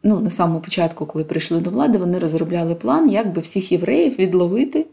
ну, 0.03 0.19
на 0.19 0.29
самому 0.29 0.59
початку, 0.59 1.05
коли 1.05 1.23
прийшли 1.23 1.59
до 1.59 1.69
влади, 1.69 1.97
вони 1.97 2.19
розробляли 2.19 2.75
план, 2.75 3.09
як 3.09 3.33
би 3.33 3.41
всіх 3.41 3.71
євреїв 3.71 4.19
відловити 4.19 4.85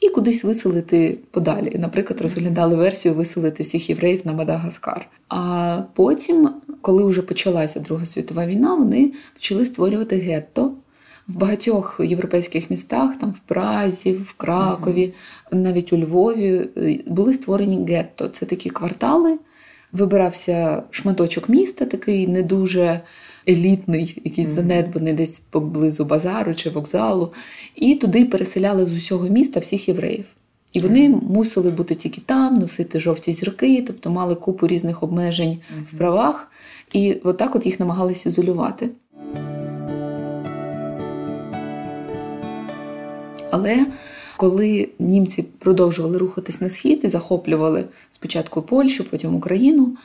і 0.00 0.08
кудись 0.08 0.44
виселити 0.44 1.18
подалі. 1.30 1.72
Наприклад, 1.78 2.20
розглядали 2.20 2.76
версію 2.76 3.14
виселити 3.14 3.62
всіх 3.62 3.90
євреїв 3.90 4.20
на 4.24 4.32
Мадагаскар. 4.32 5.08
А 5.28 5.80
потім, 5.94 6.50
коли 6.80 7.04
вже 7.04 7.22
почалася 7.22 7.80
Друга 7.80 8.06
світова 8.06 8.46
війна, 8.46 8.74
вони 8.74 9.12
почали 9.34 9.66
створювати 9.66 10.16
гетто. 10.16 10.72
В 11.28 11.36
багатьох 11.36 12.00
європейських 12.04 12.70
містах, 12.70 13.18
там 13.18 13.30
в 13.30 13.38
Празі, 13.38 14.12
в 14.12 14.32
Кракові, 14.32 15.14
навіть 15.52 15.92
у 15.92 15.98
Львові, 15.98 16.68
е, 16.76 16.98
були 17.06 17.32
створені 17.32 17.86
гетто. 17.88 18.28
Це 18.28 18.46
такі 18.46 18.70
квартали. 18.70 19.38
Вибирався 19.92 20.82
шматочок 20.90 21.48
міста, 21.48 21.84
такий 21.84 22.28
не 22.28 22.42
дуже 22.42 23.00
елітний, 23.48 24.22
якийсь 24.24 24.48
занедбаний 24.48 25.12
десь 25.12 25.40
поблизу 25.40 26.04
базару 26.04 26.54
чи 26.54 26.70
вокзалу, 26.70 27.32
і 27.74 27.94
туди 27.94 28.24
переселяли 28.24 28.86
з 28.86 28.92
усього 28.92 29.28
міста 29.28 29.60
всіх 29.60 29.88
євреїв. 29.88 30.24
І 30.72 30.80
вони 30.80 31.08
мусили 31.08 31.70
бути 31.70 31.94
тільки 31.94 32.20
там, 32.26 32.54
носити 32.54 33.00
жовті 33.00 33.32
зірки, 33.32 33.84
тобто 33.86 34.10
мали 34.10 34.34
купу 34.34 34.66
різних 34.66 35.02
обмежень 35.02 35.58
в 35.92 35.96
правах, 35.96 36.50
і 36.92 37.12
отак 37.12 37.56
от 37.56 37.66
їх 37.66 37.80
намагалися 37.80 38.28
ізолювати. 38.28 38.90
Але 43.50 43.86
коли 44.36 44.88
німці 44.98 45.42
продовжували 45.42 46.18
рухатись 46.18 46.60
на 46.60 46.70
схід 46.70 47.00
і 47.02 47.08
захоплювали 47.08 47.84
спочатку 48.10 48.62
Польщу, 48.62 49.04
потім 49.10 49.34
Україну, 49.34 49.96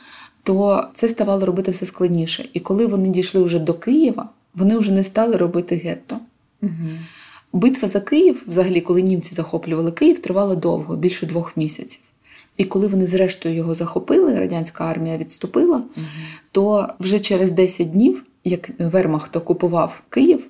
то 0.42 0.86
це 0.94 1.08
ставало 1.08 1.46
робити 1.46 1.70
все 1.70 1.86
складніше. 1.86 2.48
І 2.52 2.60
коли 2.60 2.86
вони 2.86 3.08
дійшли 3.08 3.42
вже 3.42 3.58
до 3.58 3.74
Києва, 3.74 4.28
вони 4.54 4.78
вже 4.78 4.92
не 4.92 5.04
стали 5.04 5.36
робити 5.36 5.76
гетто. 5.76 6.18
Угу. 6.62 6.72
Битва 7.52 7.88
за 7.88 8.00
Київ, 8.00 8.44
взагалі, 8.46 8.80
коли 8.80 9.02
німці 9.02 9.34
захоплювали 9.34 9.92
Київ, 9.92 10.18
тривала 10.18 10.54
довго, 10.54 10.96
більше 10.96 11.26
двох 11.26 11.56
місяців. 11.56 12.00
І 12.56 12.64
коли 12.64 12.86
вони, 12.86 13.06
зрештою, 13.06 13.54
його 13.54 13.74
захопили, 13.74 14.34
радянська 14.38 14.84
армія 14.84 15.16
відступила, 15.16 15.76
угу. 15.76 16.06
то 16.52 16.88
вже 17.00 17.20
через 17.20 17.52
10 17.52 17.90
днів, 17.90 18.24
як 18.44 18.70
Вермахт 18.78 19.36
окупував 19.36 20.02
Київ, 20.08 20.46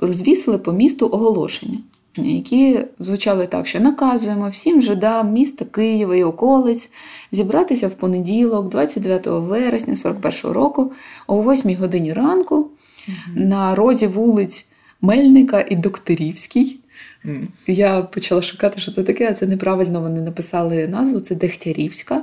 розвісили 0.00 0.58
по 0.58 0.72
місту 0.72 1.08
оголошення 1.12 1.78
які 2.16 2.80
звучали 2.98 3.46
так, 3.46 3.66
що 3.66 3.80
наказуємо 3.80 4.48
всім 4.48 4.82
жидам 4.82 5.32
міста 5.32 5.64
Києва 5.64 6.16
і 6.16 6.22
околиць 6.22 6.90
зібратися 7.32 7.88
в 7.88 7.94
понеділок, 7.94 8.68
29 8.68 9.26
вересня 9.26 9.96
41 9.96 10.50
року, 10.52 10.92
о 11.26 11.52
8 11.52 11.76
годині 11.76 12.12
ранку 12.12 12.56
угу. 12.56 13.16
на 13.36 13.74
розі 13.74 14.06
вулиць 14.06 14.66
Мельника 15.00 15.66
і 15.70 15.76
Докторівській. 15.76 16.78
Mm. 17.24 17.46
Я 17.66 18.02
почала 18.02 18.42
шукати, 18.42 18.80
що 18.80 18.92
це 18.92 19.02
таке, 19.02 19.28
а 19.30 19.32
це 19.32 19.46
неправильно 19.46 20.00
вони 20.00 20.22
написали 20.22 20.88
назву: 20.88 21.20
це 21.20 21.34
Дегтярівська 21.34 22.22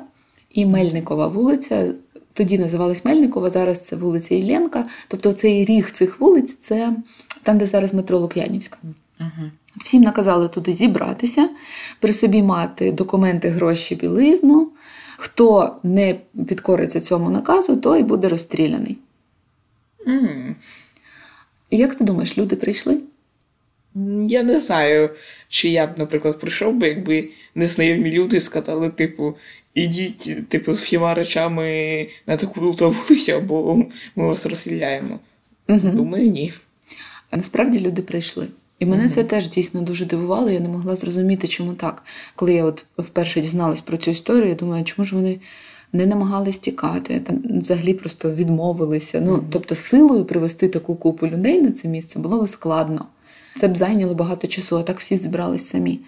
і 0.52 0.66
Мельникова 0.66 1.28
вулиця. 1.28 1.94
Тоді 2.34 2.60
називалась 2.60 3.06
Мельникова, 3.06 3.50
зараз 3.50 3.80
це 3.80 3.96
вулиця 3.96 4.36
Ілленка. 4.36 4.88
Тобто 5.08 5.34
цей 5.34 5.66
ріг 5.66 5.92
цих 5.92 6.20
вулиць 6.20 6.58
це 6.58 6.94
там, 7.44 7.58
де 7.58 7.66
зараз 7.66 7.94
метро 7.94 8.20
Лук'янівська. 8.20 8.78
Uh-huh. 9.20 9.50
Всім 9.78 10.02
наказали 10.02 10.48
туди 10.48 10.74
зібратися, 10.74 11.50
при 12.00 12.14
собі 12.14 12.44
мати 12.44 12.92
документи, 12.92 13.50
гроші, 13.50 13.96
білизну. 13.96 14.72
Хто 15.18 15.76
не 15.84 16.16
підкориться 16.48 17.02
цьому 17.02 17.30
наказу, 17.30 17.78
той 17.78 18.04
буде 18.04 18.30
розстріляний. 18.30 18.98
Mm. 20.08 20.56
Як 21.72 21.96
ти 21.96 22.04
думаєш, 22.04 22.38
люди 22.38 22.56
прийшли? 22.56 23.02
Я 24.28 24.44
не 24.44 24.60
знаю, 24.60 25.10
чи 25.50 25.70
я 25.70 25.88
б, 25.88 25.90
наприклад, 25.98 26.40
прийшов 26.40 26.74
би, 26.74 26.88
якби 26.88 27.30
незнайомі 27.56 28.12
люди 28.12 28.42
сказали, 28.42 28.90
типу, 28.90 29.36
ідіть, 29.74 30.50
типу, 30.50 30.74
з 30.74 30.82
всіма 30.82 31.14
речами 31.14 32.08
на 32.28 32.38
таку 32.38 32.62
вулицю, 32.62 33.34
або 33.34 33.86
ми 34.16 34.28
вас 34.28 34.46
розстріляємо. 34.46 35.20
Угу. 35.70 35.90
Думаю, 35.90 36.30
ні. 36.30 36.54
А 37.30 37.38
насправді 37.38 37.80
люди 37.80 38.02
прийшли. 38.02 38.48
І 38.80 38.86
мене 38.86 39.04
mm-hmm. 39.04 39.12
це 39.12 39.24
теж 39.24 39.50
дійсно 39.50 39.82
дуже 39.82 40.06
дивувало. 40.06 40.50
Я 40.50 40.60
не 40.60 40.70
могла 40.70 40.96
зрозуміти, 40.96 41.48
чому 41.48 41.74
так. 41.74 42.04
Коли 42.36 42.54
я 42.54 42.66
от 42.66 42.86
вперше 42.98 43.42
дізналась 43.42 43.82
про 43.82 43.98
цю 43.98 44.12
історію, 44.12 44.50
я 44.50 44.56
думаю, 44.56 44.84
чому 44.84 45.06
ж 45.06 45.16
вони 45.16 45.40
не 45.94 46.06
намагались 46.06 46.58
тікати, 46.58 47.20
там 47.20 47.42
взагалі 47.62 47.94
просто 47.94 48.32
відмовилися. 48.32 49.22
Ну, 49.22 49.44
тобто, 49.50 49.76
силою 49.76 50.26
привести 50.26 50.68
таку 50.68 50.96
купу 50.96 51.28
людей 51.28 51.62
на 51.62 51.72
це 51.72 51.88
місце 51.88 52.20
було 52.20 52.42
би 52.42 52.48
складно. 52.48 53.06
Це 53.56 53.68
б 53.68 53.78
зайняло 53.78 54.16
багато 54.16 54.48
часу, 54.48 54.78
а 54.78 54.84
так 54.84 55.00
всі 55.00 55.18
зібрались 55.18 55.66
самі. 55.66 56.00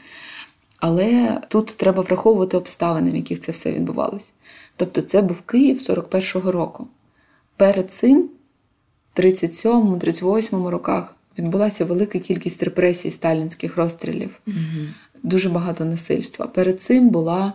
Але 0.79 1.41
тут 1.47 1.65
треба 1.65 2.01
враховувати 2.01 2.57
обставини, 2.57 3.11
в 3.11 3.15
яких 3.15 3.39
це 3.39 3.51
все 3.51 3.71
відбувалось. 3.71 4.31
Тобто, 4.75 5.01
це 5.01 5.21
був 5.21 5.41
Київ 5.41 5.77
41-го 5.77 6.51
року. 6.51 6.87
Перед 7.57 7.91
цим, 7.91 8.29
в 9.15 9.19
37-38 9.19 10.67
роках, 10.67 11.15
відбулася 11.39 11.85
велика 11.85 12.19
кількість 12.19 12.63
репресій, 12.63 13.11
сталінських 13.11 13.77
розстрілів, 13.77 14.39
mm 14.47 14.87
дуже 15.23 15.49
багато 15.49 15.85
насильства. 15.85 16.47
Перед 16.47 16.81
цим 16.81 17.09
була 17.09 17.53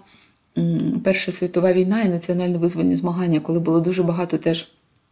Перша 1.04 1.32
світова 1.32 1.72
війна 1.72 2.02
і 2.02 2.08
національно 2.08 2.58
визвольні 2.58 2.96
змагання, 2.96 3.40
коли 3.40 3.60
було 3.60 3.80
дуже 3.80 4.02
багато 4.02 4.38
теж. 4.38 4.68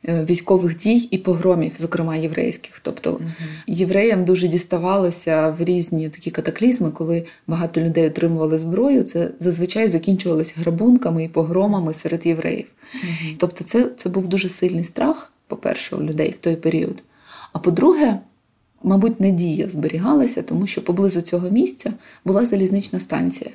Е, 0.08 0.24
військових 0.24 0.76
дій 0.76 1.08
і 1.10 1.18
погромів, 1.18 1.72
зокрема 1.78 2.16
єврейських. 2.16 2.80
Тобто 2.80 3.12
uh-huh. 3.12 3.22
євреям 3.66 4.24
дуже 4.24 4.48
діставалося 4.48 5.50
в 5.50 5.64
різні 5.64 6.08
такі 6.08 6.30
катаклізми, 6.30 6.90
коли 6.90 7.26
багато 7.46 7.80
людей 7.80 8.06
отримували 8.06 8.58
зброю. 8.58 9.02
Це 9.02 9.30
зазвичай 9.38 9.88
закінчувалося 9.88 10.54
грабунками 10.56 11.24
і 11.24 11.28
погромами 11.28 11.94
серед 11.94 12.26
євреїв. 12.26 12.66
Uh-huh. 12.66 13.34
Тобто, 13.38 13.64
це, 13.64 13.90
це 13.96 14.08
був 14.08 14.28
дуже 14.28 14.48
сильний 14.48 14.84
страх, 14.84 15.32
по-перше, 15.46 15.96
у 15.96 16.02
людей 16.02 16.30
в 16.30 16.38
той 16.38 16.56
період. 16.56 17.02
А 17.52 17.58
по-друге, 17.58 18.18
мабуть, 18.84 19.20
надія 19.20 19.68
зберігалася, 19.68 20.42
тому 20.42 20.66
що 20.66 20.84
поблизу 20.84 21.20
цього 21.20 21.50
місця 21.50 21.92
була 22.24 22.46
залізнична 22.46 23.00
станція. 23.00 23.50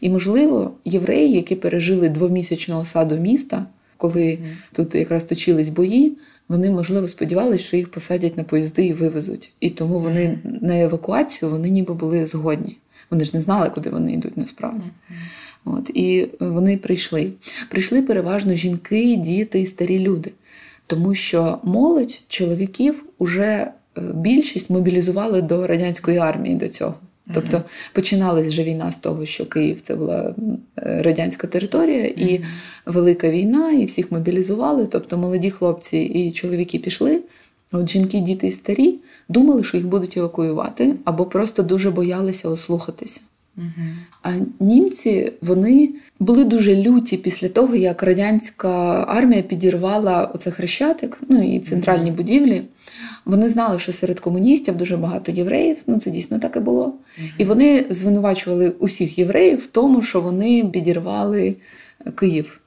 І, 0.00 0.10
можливо, 0.10 0.70
євреї, 0.84 1.32
які 1.32 1.54
пережили 1.54 2.08
двомісячну 2.08 2.80
осаду 2.80 3.16
міста, 3.16 3.66
коли 3.96 4.22
mm. 4.22 4.38
тут 4.72 4.94
якраз 4.94 5.24
точились 5.24 5.68
бої, 5.68 6.18
вони, 6.48 6.70
можливо, 6.70 7.08
сподівалися, 7.08 7.64
що 7.64 7.76
їх 7.76 7.90
посадять 7.90 8.36
на 8.36 8.44
поїзди 8.44 8.86
і 8.86 8.92
вивезуть. 8.92 9.52
І 9.60 9.70
тому 9.70 10.00
вони 10.00 10.20
mm. 10.20 10.38
на 10.62 10.80
евакуацію 10.80 11.50
вони 11.50 11.70
ніби 11.70 11.94
були 11.94 12.26
згодні. 12.26 12.76
Вони 13.10 13.24
ж 13.24 13.30
не 13.34 13.40
знали, 13.40 13.70
куди 13.70 13.90
вони 13.90 14.12
йдуть 14.12 14.36
насправді. 14.36 14.86
Mm. 15.10 15.14
От, 15.64 15.90
І 15.94 16.28
вони 16.40 16.76
прийшли. 16.76 17.32
Прийшли 17.68 18.02
переважно 18.02 18.54
жінки, 18.54 19.16
діти 19.16 19.60
і 19.60 19.66
старі 19.66 19.98
люди. 19.98 20.32
Тому 20.86 21.14
що 21.14 21.58
молодь 21.62 22.20
чоловіків 22.28 23.04
уже 23.18 23.72
більшість 24.14 24.70
мобілізували 24.70 25.42
до 25.42 25.66
радянської 25.66 26.18
армії 26.18 26.54
до 26.54 26.68
цього. 26.68 26.94
Тобто 27.34 27.62
починалась 27.92 28.46
вже 28.46 28.62
війна 28.62 28.92
з 28.92 28.96
того, 28.96 29.26
що 29.26 29.46
Київ 29.46 29.80
це 29.80 29.94
була 29.94 30.34
радянська 30.76 31.46
територія, 31.46 32.04
і 32.06 32.40
велика 32.86 33.30
війна, 33.30 33.72
і 33.72 33.84
всіх 33.84 34.12
мобілізували. 34.12 34.86
Тобто 34.86 35.18
молоді 35.18 35.50
хлопці 35.50 35.98
і 35.98 36.32
чоловіки 36.32 36.78
пішли. 36.78 37.22
От 37.72 37.90
жінки, 37.90 38.20
діти 38.20 38.46
і 38.46 38.50
старі 38.50 38.94
думали, 39.28 39.64
що 39.64 39.76
їх 39.76 39.86
будуть 39.86 40.16
евакуювати, 40.16 40.94
або 41.04 41.26
просто 41.26 41.62
дуже 41.62 41.90
боялися 41.90 42.48
ослухатися. 42.48 43.20
А 44.22 44.32
німці 44.60 45.32
вони 45.42 45.88
були 46.20 46.44
дуже 46.44 46.76
люті 46.76 47.16
після 47.16 47.48
того, 47.48 47.74
як 47.74 48.02
радянська 48.02 49.04
армія 49.08 49.42
підірвала 49.42 50.30
оце 50.34 50.50
хрещатик, 50.50 51.18
ну 51.28 51.54
і 51.54 51.58
центральні 51.60 52.10
будівлі. 52.10 52.62
Вони 53.28 53.48
знали, 53.48 53.78
що 53.78 53.92
серед 53.92 54.20
комуністів 54.20 54.76
дуже 54.76 54.96
багато 54.96 55.32
євреїв, 55.32 55.76
ну 55.86 56.00
це 56.00 56.10
дійсно 56.10 56.38
так 56.38 56.56
і 56.56 56.60
було. 56.60 56.94
І 57.38 57.44
вони 57.44 57.86
звинувачували 57.90 58.70
усіх 58.70 59.18
євреїв 59.18 59.58
в 59.58 59.66
тому, 59.66 60.02
що 60.02 60.20
вони 60.20 60.64
підірвали 60.64 61.56
Київ 62.14 62.60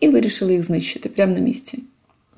і 0.00 0.08
вирішили 0.08 0.52
їх 0.52 0.62
знищити 0.62 1.08
прямо 1.08 1.34
на 1.34 1.40
місці. 1.40 1.82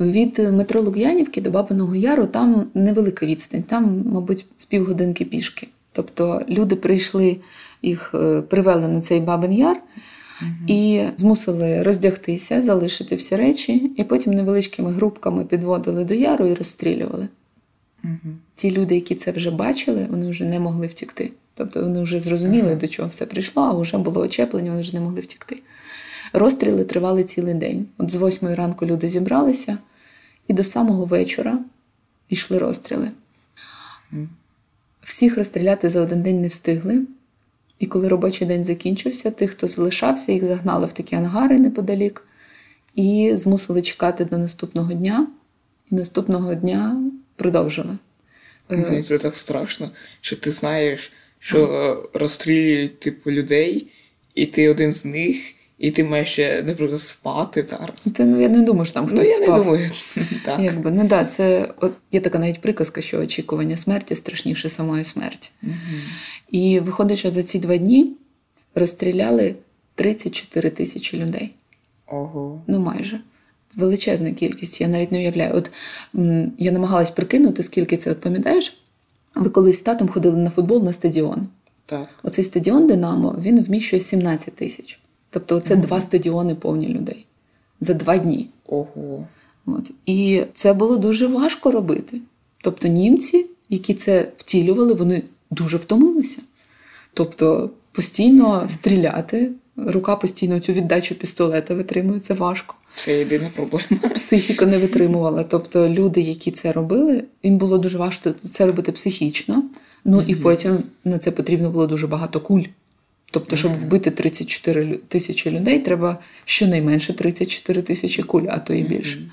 Від 0.01 0.39
метро 0.39 0.81
Лук'янівки 0.81 1.41
до 1.41 1.51
Бабиного 1.51 1.97
Яру 1.97 2.27
там 2.27 2.67
невелика 2.75 3.27
відстань, 3.27 3.63
там, 3.63 4.03
мабуть, 4.13 4.47
з 4.57 4.65
півгодинки 4.65 5.25
пішки. 5.25 5.69
Тобто 5.93 6.43
люди 6.49 6.77
прийшли, 6.77 7.37
їх 7.83 8.15
е, 8.15 8.43
привели 8.43 8.89
на 8.89 9.01
цей 9.01 9.21
Бабин 9.21 9.53
Яр. 9.53 9.81
І 10.67 11.05
змусили 11.17 11.83
роздягтися, 11.83 12.63
залишити 12.63 13.17
всі 13.17 13.37
речі, 13.37 13.91
і 13.97 14.05
потім 14.05 14.33
невеличкими 14.33 14.93
групками 14.93 15.45
підводили 15.45 16.05
до 16.05 16.15
яру 16.15 16.47
і 16.47 16.55
розстрілювали. 16.55 17.29
Ті 18.55 18.71
люди, 18.71 18.95
які 18.95 19.15
це 19.15 19.33
вже 19.33 19.51
бачили, 19.51 20.07
вони 20.11 20.31
вже 20.31 20.45
не 20.45 20.61
могли 20.61 20.87
втікти. 20.87 21.31
Тобто 21.55 21.83
вони 21.83 22.03
вже 22.03 22.21
зрозуміли, 22.21 22.75
до 22.75 22.89
чого 22.89 23.09
все 23.09 23.27
прийшло, 23.27 23.63
а 23.63 23.73
вже 23.73 23.99
було 23.99 24.21
очеплення, 24.21 24.71
вони 24.71 24.81
вже 24.81 24.95
не 24.95 25.01
могли 25.01 25.21
втікти. 25.21 25.63
Розстріли 26.33 26.85
тривали 26.85 27.25
цілий 27.25 27.55
день. 27.55 27.87
От 27.99 28.11
з 28.11 28.15
восьмої 28.15 28.55
ранку 28.55 28.87
люди 28.87 29.09
зібралися, 29.09 29.79
і 30.49 30.53
до 30.53 30.65
самого 30.65 31.05
вечора 31.05 31.59
йшли 32.29 32.59
розстріли. 32.59 33.11
Всіх 35.03 35.39
розстріляти 35.39 35.91
за 35.91 36.01
один 36.01 36.23
день 36.23 36.41
не 36.41 36.49
встигли. 36.49 37.03
І 37.79 37.87
коли 37.87 38.09
робочий 38.09 38.47
день 38.47 38.65
закінчився, 38.65 39.31
тих, 39.31 39.51
хто 39.51 39.67
залишався, 39.67 40.33
їх 40.33 40.45
загнали 40.45 40.87
в 40.87 40.93
такі 40.93 41.17
ангари 41.17 41.59
неподалік 41.59 42.23
і 42.95 43.33
змусили 43.35 43.83
чекати 43.83 44.25
до 44.25 44.39
наступного 44.39 44.93
дня. 44.93 45.27
І 45.91 45.95
наступного 45.95 46.55
дня 46.55 47.11
продовжили. 47.37 47.99
Мені 48.69 49.03
це 49.03 49.19
так 49.19 49.35
страшно, 49.35 49.91
що 50.21 50.37
ти 50.37 50.51
знаєш, 50.51 51.13
що 51.39 52.11
розстрілюють 52.13 53.01
типу 53.01 53.31
людей, 53.31 53.87
і 54.35 54.47
ти 54.47 54.69
один 54.69 54.93
з 54.93 55.05
них, 55.05 55.55
і 55.79 55.91
ти 55.91 56.05
маєш 56.05 56.29
ще, 56.29 56.63
наприклад, 56.67 57.01
спати 57.01 57.67
зараз. 57.71 58.15
Ти, 58.15 58.25
ну, 58.25 58.41
я 58.41 58.49
не 58.49 58.63
думаю, 58.63 58.85
що 58.85 58.95
там 58.95 59.07
хтось 59.07 59.19
ну, 59.19 59.25
я 59.25 59.37
спав. 59.37 59.59
не 59.59 59.65
думаю. 59.65 59.91
так. 60.45 60.61
Якби, 60.61 60.91
ну 60.91 61.05
да, 61.05 61.25
це 61.25 61.69
от 61.81 61.93
є 62.13 62.21
така 62.21 62.39
навіть 62.39 62.61
приказка, 62.61 63.01
що 63.01 63.19
очікування 63.19 63.77
смерті 63.77 64.15
страшніше 64.15 64.69
самої 64.69 65.05
смерті. 65.05 65.51
Угу. 65.63 65.73
І 66.51 66.81
виходить, 66.81 67.19
що 67.19 67.31
за 67.31 67.43
ці 67.43 67.59
два 67.59 67.77
дні 67.77 68.17
розстріляли 68.75 69.55
34 69.95 70.71
тисячі 70.71 71.19
людей. 71.19 71.55
Ого. 72.07 72.63
Ну, 72.67 72.79
майже. 72.79 73.21
Величезна 73.77 74.31
кількість, 74.31 74.81
я 74.81 74.89
навіть 74.89 75.13
не 75.13 75.19
уявляю. 75.19 75.55
От 75.55 75.71
м, 76.15 76.53
я 76.59 76.73
намагалась 76.73 77.11
прикинути, 77.11 77.63
скільки 77.63 77.97
це. 77.97 78.11
От 78.11 78.21
пам'ятаєш, 78.21 78.81
ви 79.35 79.51
колись 79.51 79.79
з 79.79 79.81
татом 79.81 80.09
ходили 80.09 80.37
на 80.37 80.51
футбол 80.51 80.85
на 80.85 80.93
стадіон. 80.93 81.49
Так. 81.87 82.09
Оцей 82.23 82.45
стадіон 82.45 82.87
Динамо 82.87 83.37
він 83.43 83.63
вміщує 83.63 84.03
17 84.03 84.55
тисяч. 84.55 85.01
Тобто, 85.37 85.61
це 85.61 85.77
два 85.77 86.01
стадіони 86.01 86.55
повні 86.55 86.89
людей 86.89 87.27
за 87.81 87.95
два 87.95 88.19
дні. 88.19 88.49
Ого. 88.67 89.27
От. 89.67 89.91
І 90.07 90.43
це 90.55 90.73
було 90.73 90.97
дуже 90.97 91.27
важко 91.27 91.71
робити. 91.71 92.21
Тобто, 92.63 92.89
німці, 92.89 93.47
які 93.69 93.95
це 93.95 94.29
втілювали, 94.37 94.95
вони 94.95 95.23
дуже 95.51 95.77
втомилися. 95.77 96.41
Тобто, 97.15 97.71
постійно 97.93 98.69
стріляти, 98.69 99.51
рука 99.77 100.17
постійно 100.17 100.61
цю 100.61 100.73
віддачу 100.73 101.15
пістолета 101.15 101.75
витримує, 101.75 102.21
це 102.21 102.35
важко. 102.35 102.75
Це 102.95 103.19
єдина 103.19 103.51
проблема. 103.57 104.15
Психіка 104.15 104.67
не 104.67 104.79
витримувала. 104.79 105.45
Тобто, 105.45 105.89
люди, 105.89 106.21
які 106.21 106.51
це 106.51 106.73
робили, 106.73 107.25
їм 107.43 107.59
було 107.59 107.79
дуже 107.79 107.99
важко 107.99 108.31
це 108.31 108.67
робити 108.67 108.93
психічно. 108.93 109.63
Ну 110.05 110.23
і 110.23 110.37
потім 110.37 110.79
на 111.05 111.19
це 111.19 111.31
потрібно 111.31 111.71
було 111.71 111.87
дуже 111.87 112.07
багато 112.07 112.41
куль. 112.41 112.65
Тобто, 113.37 113.57
щоб 113.57 113.73
вбити 113.73 114.11
34 114.11 114.99
тисячі 115.09 115.51
людей, 115.51 115.79
треба 115.79 116.19
щонайменше 116.45 117.13
34 117.13 117.83
тисячі 117.83 118.23
куль, 118.23 118.47
а 118.49 118.59
то 118.59 118.75
і 118.75 118.83
більше. 118.83 119.31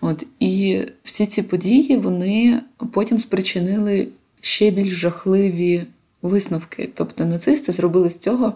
От 0.00 0.26
і 0.40 0.80
всі 1.04 1.26
ці 1.26 1.42
події 1.42 1.96
вони 1.96 2.60
потім 2.92 3.18
спричинили 3.18 4.08
ще 4.40 4.70
більш 4.70 4.92
жахливі 4.92 5.82
висновки. 6.22 6.88
Тобто 6.94 7.24
нацисти 7.24 7.72
зробили 7.72 8.10
з 8.10 8.18
цього 8.18 8.52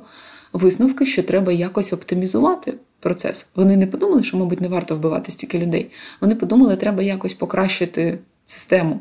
висновки, 0.53 1.07
що 1.07 1.23
треба 1.23 1.53
якось 1.53 1.93
оптимізувати 1.93 2.75
процес. 3.01 3.49
Вони 3.55 3.77
не 3.77 3.87
подумали, 3.87 4.23
що, 4.23 4.37
мабуть, 4.37 4.61
не 4.61 4.69
варто 4.69 4.97
вбивати 4.97 5.33
стільки 5.33 5.59
людей. 5.59 5.91
Вони 6.21 6.35
подумали, 6.35 6.73
що 6.73 6.81
треба 6.81 7.03
якось 7.03 7.35
покращити 7.35 8.19
систему. 8.47 9.01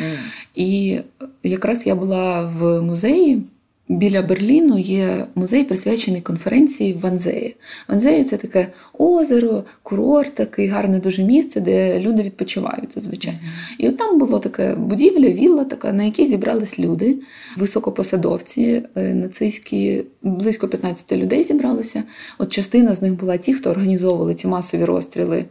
М. 0.00 0.18
І 0.54 0.98
якраз 1.42 1.86
я 1.86 1.94
була 1.94 2.46
в 2.46 2.82
музеї. 2.82 3.42
Біля 3.88 4.22
Берліну 4.22 4.78
є 4.78 5.26
музей, 5.34 5.64
присвячений 5.64 6.20
конференції 6.20 6.94
в 6.94 7.00
Ванзеї. 7.00 7.56
Ванзеї 7.88 8.24
це 8.24 8.36
таке 8.36 8.68
озеро, 8.98 9.64
курорт, 9.82 10.34
такий 10.34 10.66
гарне 10.66 10.98
дуже 10.98 11.22
місце, 11.22 11.60
де 11.60 12.00
люди 12.00 12.22
відпочивають 12.22 12.94
зазвичай. 12.94 13.34
І 13.78 13.88
от 13.88 13.96
там 13.96 14.18
було 14.18 14.38
таке 14.38 14.74
будівля, 14.74 15.28
вілла, 15.28 15.64
така, 15.64 15.92
на 15.92 16.02
якій 16.02 16.26
зібрались 16.26 16.78
люди, 16.78 17.18
високопосадовці, 17.56 18.82
е, 18.94 19.14
нацистські, 19.14 20.04
близько 20.22 20.68
15 20.68 21.18
людей 21.18 21.42
зібралося. 21.42 22.02
От 22.38 22.52
частина 22.52 22.94
з 22.94 23.02
них 23.02 23.14
була 23.14 23.36
ті, 23.36 23.54
хто 23.54 23.70
організовували 23.70 24.34
ці 24.34 24.46
масові 24.46 24.84
розстріли 24.84 25.44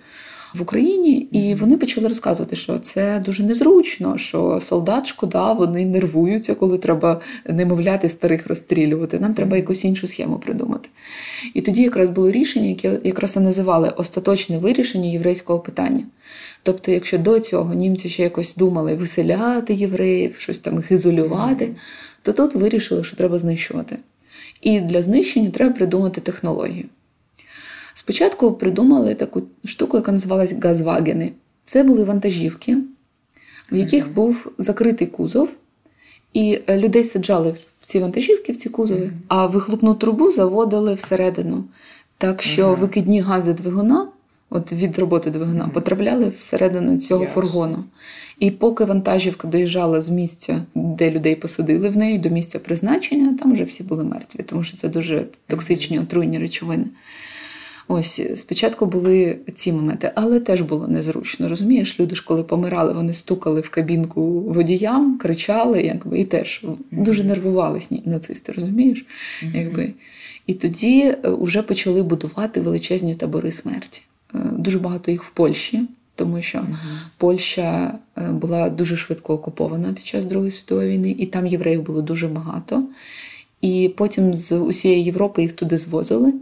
в 0.53 0.61
Україні, 0.61 1.17
і 1.17 1.55
вони 1.55 1.77
почали 1.77 2.07
розказувати, 2.07 2.55
що 2.55 2.79
це 2.79 3.23
дуже 3.25 3.43
незручно, 3.43 4.17
що 4.17 4.59
солдат 4.61 5.07
шкода, 5.07 5.53
вони 5.53 5.85
нервуються, 5.85 6.55
коли 6.55 6.77
треба 6.77 7.21
немовляти 7.49 8.09
старих 8.09 8.47
розстрілювати. 8.47 9.19
Нам 9.19 9.33
треба 9.33 9.57
якусь 9.57 9.85
іншу 9.85 10.07
схему 10.07 10.39
придумати. 10.39 10.89
І 11.53 11.61
тоді 11.61 11.81
якраз 11.81 12.09
було 12.09 12.31
рішення, 12.31 12.67
яке 12.67 12.99
якраз 13.03 13.35
і 13.35 13.39
називали 13.39 13.89
остаточне 13.89 14.57
вирішення 14.57 15.09
єврейського 15.09 15.59
питання. 15.59 16.03
Тобто, 16.63 16.91
якщо 16.91 17.17
до 17.17 17.39
цього 17.39 17.73
німці 17.73 18.09
ще 18.09 18.23
якось 18.23 18.55
думали 18.55 18.95
виселяти 18.95 19.73
євреїв, 19.73 20.35
щось 20.37 20.59
там 20.59 20.75
їх 20.75 20.91
ізолювати, 20.91 21.69
то 22.21 22.33
тут 22.33 22.55
вирішили, 22.55 23.03
що 23.03 23.15
треба 23.15 23.39
знищувати. 23.39 23.97
І 24.61 24.79
для 24.79 25.01
знищення 25.01 25.49
треба 25.49 25.73
придумати 25.73 26.21
технологію. 26.21 26.85
Спочатку 27.97 28.51
придумали 28.51 29.15
таку 29.15 29.43
штуку, 29.65 29.97
яка 29.97 30.11
називалась 30.11 30.53
газвагени. 30.53 31.31
Це 31.65 31.83
були 31.83 32.03
вантажівки, 32.03 32.77
в 33.71 33.75
яких 33.75 34.13
був 34.13 34.51
закритий 34.57 35.07
кузов, 35.07 35.49
і 36.33 36.59
е, 36.67 36.77
людей 36.77 37.03
саджали 37.03 37.51
в 37.51 37.85
ці 37.85 37.99
вантажівки, 37.99 38.51
в 38.51 38.57
ці 38.57 38.69
кузови, 38.69 39.11
а 39.27 39.45
вихлопну 39.45 39.95
трубу 39.95 40.31
заводили 40.31 40.93
всередину. 40.93 41.63
Так 42.17 42.41
що 42.41 42.73
викидні 42.73 43.21
гази 43.21 43.53
двигуна, 43.53 44.07
от 44.49 44.71
від 44.71 44.99
роботи 44.99 45.29
двигуна, 45.29 45.67
потрапляли 45.67 46.29
всередину 46.37 46.99
цього 46.99 47.25
фургону. 47.25 47.83
І 48.39 48.51
поки 48.51 48.85
вантажівка 48.85 49.47
доїжджала 49.47 50.01
з 50.01 50.09
місця, 50.09 50.61
де 50.75 51.11
людей 51.11 51.35
посадили 51.35 51.89
в 51.89 51.97
неї, 51.97 52.17
до 52.17 52.29
місця 52.29 52.59
призначення, 52.59 53.37
там 53.39 53.53
вже 53.53 53.63
всі 53.63 53.83
були 53.83 54.03
мертві, 54.03 54.43
тому 54.43 54.63
що 54.63 54.77
це 54.77 54.87
дуже 54.87 55.25
токсичні 55.47 55.99
отруйні 55.99 56.39
речовини. 56.39 56.85
Ось 57.89 58.21
спочатку 58.35 58.85
були 58.85 59.37
ці 59.53 59.71
моменти, 59.71 60.11
але 60.15 60.39
теж 60.39 60.61
було 60.61 60.87
незручно. 60.87 61.49
Розумієш, 61.49 61.99
люди 61.99 62.15
ж, 62.15 62.23
коли 62.27 62.43
помирали, 62.43 62.93
вони 62.93 63.13
стукали 63.13 63.61
в 63.61 63.69
кабінку 63.69 64.41
водіям, 64.41 65.17
кричали, 65.17 65.81
якби 65.81 66.19
і 66.19 66.25
теж 66.25 66.65
дуже 66.91 67.23
нервувались 67.23 67.91
нацисти, 68.05 68.51
розумієш? 68.51 69.05
Якби. 69.53 69.93
І 70.47 70.53
тоді 70.53 71.15
вже 71.23 71.61
почали 71.61 72.03
будувати 72.03 72.61
величезні 72.61 73.15
табори 73.15 73.51
смерті. 73.51 74.01
Е, 74.35 74.37
Дуже 74.57 74.79
багато 74.79 75.11
їх 75.11 75.23
в 75.23 75.29
Польщі, 75.29 75.81
тому 76.15 76.41
що 76.41 76.67
Польща 77.17 77.99
е, 78.17 78.21
була 78.31 78.69
дуже 78.69 78.97
швидко 78.97 79.33
окупована 79.33 79.93
під 79.93 80.03
час 80.05 80.25
Другої 80.25 80.51
світової 80.51 80.89
війни, 80.89 81.15
і 81.17 81.25
там 81.25 81.47
євреїв 81.47 81.81
було 81.81 82.01
дуже 82.01 82.27
багато. 82.27 82.83
І 83.61 83.93
потім 83.97 84.33
з 84.33 84.51
усієї 84.51 85.03
Європи 85.03 85.41
їх 85.41 85.51
туди 85.51 85.77
звозили. 85.77 86.33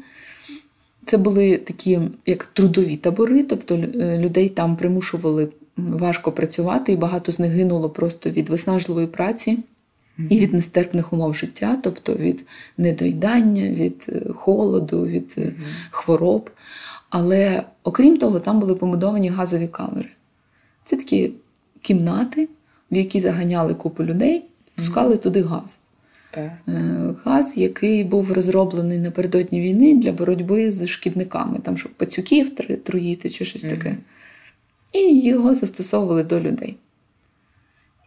Це 1.06 1.18
були 1.18 1.58
такі 1.58 2.00
як 2.26 2.46
трудові 2.46 2.98
табори, 2.98 3.44
тобто 3.44 3.76
е, 3.76 4.20
людей 4.20 4.50
там 4.50 4.76
примушували 4.78 5.50
важко 5.78 6.32
працювати, 6.32 6.92
і 6.92 6.96
багато 6.96 7.32
з 7.32 7.40
них 7.40 7.52
гинуло 7.52 7.90
просто 7.90 8.30
від 8.30 8.50
виснажливої 8.50 9.08
праці 9.08 9.58
і 10.30 10.40
від 10.40 10.54
нестерпних 10.54 11.14
умов 11.14 11.36
життя, 11.36 11.80
тобто 11.84 12.14
від 12.14 12.46
недоїдання, 12.78 13.70
від 13.70 14.06
е, 14.10 14.34
холоду, 14.34 15.06
від 15.06 15.36
е, 15.38 15.54
хвороб. 15.92 16.50
Але 17.10 17.64
окрім 17.84 18.18
того, 18.18 18.40
там 18.40 18.60
були 18.60 18.76
побудовані 18.76 19.30
газові 19.30 19.68
камери. 19.68 20.10
Це 20.84 20.96
такі 20.96 21.32
кімнати, 21.82 22.50
в 22.92 22.96
які 22.96 23.20
заганяли 23.20 23.74
купу 23.74 24.04
людей, 24.04 24.44
пускали 24.76 25.18
туди 25.18 25.42
газ. 25.42 25.80
Е, 26.38 27.16
Газ, 27.24 27.58
який 27.58 28.04
був 28.04 28.32
розроблений 28.32 29.00
напередодні 29.00 29.62
війни 29.62 29.96
для 29.96 30.12
боротьби 30.12 30.72
з 30.72 30.88
шкідниками, 30.88 31.60
там, 31.60 31.78
щоб 31.78 31.92
пацюків 31.92 32.56
труїти 32.84 33.30
чи 33.30 33.46
щось 33.46 33.62
таке. 33.62 33.98
І 34.94 35.20
його 35.20 35.54
застосовували 35.54 36.24
до 36.24 36.40
людей. 36.40 36.78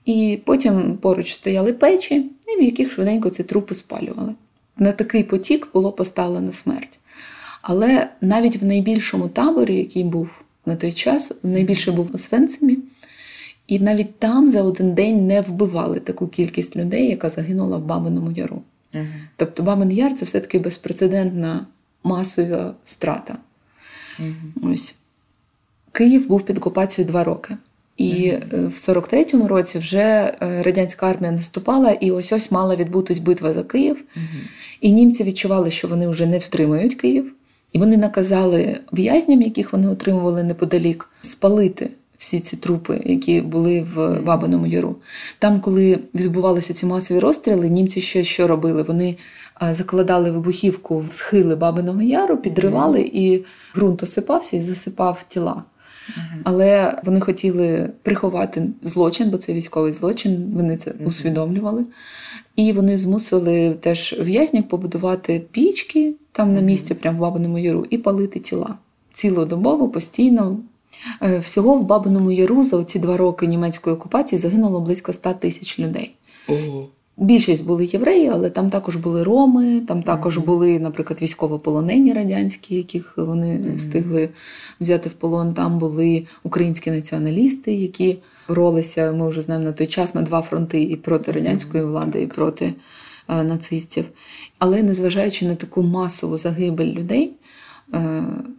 І 0.04 0.38
потім 0.44 0.96
поруч 0.96 1.32
стояли 1.32 1.72
печі, 1.72 2.30
і 2.46 2.60
в 2.60 2.62
яких 2.62 2.92
швиденько 2.92 3.30
ці 3.30 3.44
трупи 3.44 3.74
спалювали. 3.74 4.34
На 4.78 4.92
такий 4.92 5.24
потік 5.24 5.68
було 5.74 5.92
поставлено 5.92 6.52
смерть. 6.52 6.98
Але 7.62 8.08
навіть 8.20 8.56
в 8.56 8.64
найбільшому 8.64 9.28
таборі, 9.28 9.76
який 9.76 10.04
був 10.04 10.44
на 10.66 10.76
той 10.76 10.92
час, 10.92 11.32
найбільше 11.42 11.92
був 11.92 12.10
у 12.14 12.18
Свенцемі, 12.18 12.78
і 13.68 13.78
навіть 13.80 14.18
там 14.18 14.50
за 14.50 14.62
один 14.62 14.94
день 14.94 15.26
не 15.26 15.40
вбивали 15.40 16.00
таку 16.00 16.28
кількість 16.28 16.76
людей, 16.76 17.08
яка 17.08 17.30
загинула 17.30 17.76
в 17.76 17.84
Бабиному 17.84 18.30
Яру. 18.30 18.62
Мгм. 18.92 19.06
Тобто 19.36 19.62
Бабин 19.62 19.92
Яр 19.92 20.14
це 20.14 20.24
все-таки 20.24 20.58
безпрецедентна 20.58 21.66
масова 22.04 22.74
страта. 22.84 23.38
Мгм. 24.18 24.72
Ось. 24.72 24.94
Київ 25.92 26.28
був 26.28 26.42
під 26.42 26.58
окупацією 26.58 27.10
два 27.10 27.24
роки. 27.24 27.56
І 27.96 28.26
е, 28.28 28.40
в 28.52 28.72
43-му 28.72 29.48
році 29.48 29.78
вже 29.78 29.98
е, 29.98 30.62
радянська 30.62 31.10
армія 31.10 31.32
наступала, 31.32 31.90
і 31.90 32.10
ось 32.10 32.32
ось 32.32 32.50
мала 32.50 32.76
відбутись 32.76 33.18
битва 33.18 33.52
за 33.52 33.62
Київ. 33.62 34.04
І 34.80 34.92
німці 34.92 35.24
відчували, 35.24 35.70
що 35.70 35.88
вони 35.88 36.08
вже 36.08 36.26
не 36.26 36.38
втримають 36.38 36.94
Київ. 36.94 37.32
І 37.72 37.78
вони 37.78 37.96
наказали 37.96 38.80
в'язням, 38.92 39.42
яких 39.42 39.72
вони 39.72 39.88
отримували 39.88 40.42
неподалік, 40.42 41.10
спалити 41.22 41.90
всі 42.18 42.40
ці 42.40 42.56
трупи, 42.56 43.02
які 43.04 43.40
були 43.40 43.82
в 43.94 44.20
Бабиному 44.20 44.66
Яру. 44.66 44.96
Там, 45.38 45.60
коли 45.60 45.98
відбувалися 46.14 46.74
ці 46.74 46.86
масові 46.86 47.18
розстріли, 47.18 47.68
німці 47.68 48.00
ще 48.00 48.24
що 48.24 48.46
робили? 48.46 48.82
Вони 48.82 49.16
закладали 49.60 50.30
вибухівку 50.30 50.98
в 50.98 51.12
схили 51.12 51.56
Бабиного 51.56 52.02
Яру, 52.02 52.36
підривали, 52.36 53.00
і 53.00 53.44
ґрунт 53.76 54.02
осипався 54.02 54.56
і 54.56 54.60
засипав 54.60 55.24
тіла. 55.28 55.62
Але 56.44 57.00
вони 57.04 57.20
хотіли 57.20 57.90
приховати 58.02 58.70
злочин, 58.82 59.30
бо 59.30 59.36
це 59.36 59.52
військовий 59.52 59.92
злочин, 59.92 60.52
вони 60.54 60.76
це 60.76 60.94
усвідомлювали. 61.04 61.84
І 62.56 62.72
вони 62.72 62.98
змусили 62.98 63.76
теж 63.80 64.16
в'язнів 64.20 64.68
побудувати 64.68 65.42
пічки, 65.50 66.14
там 66.32 66.54
на 66.54 66.60
місці, 66.60 66.94
прямо 66.94 67.18
в 67.18 67.20
Бабиному 67.20 67.58
Яру, 67.58 67.86
і 67.90 67.98
палити 67.98 68.40
тіла. 68.40 68.74
Цілодобово, 69.12 69.88
постійно. 69.88 70.58
Е, 71.22 71.38
всього 71.38 71.74
в 71.74 71.84
Бабиному 71.84 72.30
Яру 72.30 72.64
за 72.64 72.84
ці 72.84 72.98
два 72.98 73.16
роки 73.16 73.46
німецької 73.46 73.96
окупації 73.96 74.38
загинуло 74.38 74.80
близько 74.80 75.12
100 75.12 75.32
тисяч 75.32 75.78
людей. 75.78 76.14
Ого. 76.48 76.88
Більшість 77.20 77.64
були 77.64 77.84
євреї, 77.84 78.28
але 78.28 78.50
там 78.50 78.70
також 78.70 78.96
були 78.96 79.24
роми, 79.24 79.80
там 79.80 80.02
також 80.02 80.38
були, 80.38 80.78
наприклад, 80.78 81.22
військовополонені 81.22 82.12
радянські, 82.12 82.76
яких 82.76 83.14
вони 83.16 83.74
встигли 83.76 84.28
взяти 84.80 85.08
в 85.08 85.12
полон. 85.12 85.54
Там 85.54 85.78
були 85.78 86.26
українські 86.42 86.90
націоналісти, 86.90 87.74
які 87.74 88.18
боролися, 88.48 89.12
ми 89.12 89.28
вже 89.28 89.42
знаємо 89.42 89.66
на 89.66 89.72
той 89.72 89.86
час 89.86 90.14
на 90.14 90.22
два 90.22 90.42
фронти 90.42 90.82
і 90.82 90.96
проти 90.96 91.32
радянської 91.32 91.84
влади, 91.84 92.22
і 92.22 92.26
проти 92.26 92.72
е, 93.28 93.42
нацистів. 93.42 94.04
Але 94.58 94.82
незважаючи 94.82 95.46
на 95.46 95.54
таку 95.54 95.82
масову 95.82 96.38
загибель 96.38 96.92
людей, 96.92 97.32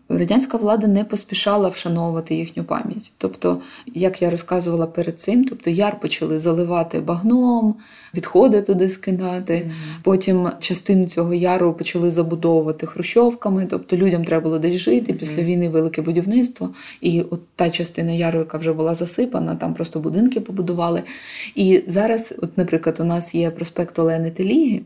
радянська 0.10 0.58
влада 0.58 0.88
не 0.88 1.04
поспішала 1.04 1.70
вшановувати 1.70 2.36
їхню 2.36 2.64
пам'ять. 2.64 3.14
Тобто, 3.18 3.62
як 3.86 4.22
я 4.22 4.30
розказувала 4.30 4.88
перед 4.88 5.20
цим, 5.20 5.44
тобто 5.44 5.70
яр 5.70 6.00
почали 6.00 6.40
заливати 6.40 7.00
багном, 7.00 7.76
відходи 8.14 8.62
туди 8.62 8.90
скидати. 8.90 9.72
Потім 10.04 10.50
частину 10.60 11.06
цього 11.06 11.34
яру 11.34 11.74
почали 11.74 12.12
забудовувати 12.12 12.88
хрущовками, 12.88 13.66
тобто 13.70 13.98
людям 13.98 14.26
треба 14.26 14.44
було 14.44 14.60
десь 14.60 14.82
жити. 14.82 15.14
Після 15.14 15.44
війни 15.44 15.70
велике 15.70 16.02
будівництво. 16.02 16.70
І 17.02 17.22
от 17.22 17.42
та 17.56 17.70
частина 17.70 18.12
яру, 18.12 18.40
яка 18.40 18.58
вже 18.58 18.74
була 18.74 18.94
засипана, 18.94 19.56
там 19.56 19.74
просто 19.74 20.00
будинки 20.00 20.40
побудували. 20.40 21.04
І 21.56 21.84
зараз, 21.88 22.36
от, 22.42 22.58
наприклад, 22.58 22.98
у 23.00 23.04
нас 23.04 23.36
є 23.36 23.52
проспект 23.52 24.00
Олени 24.00 24.32
Теліги. 24.32 24.82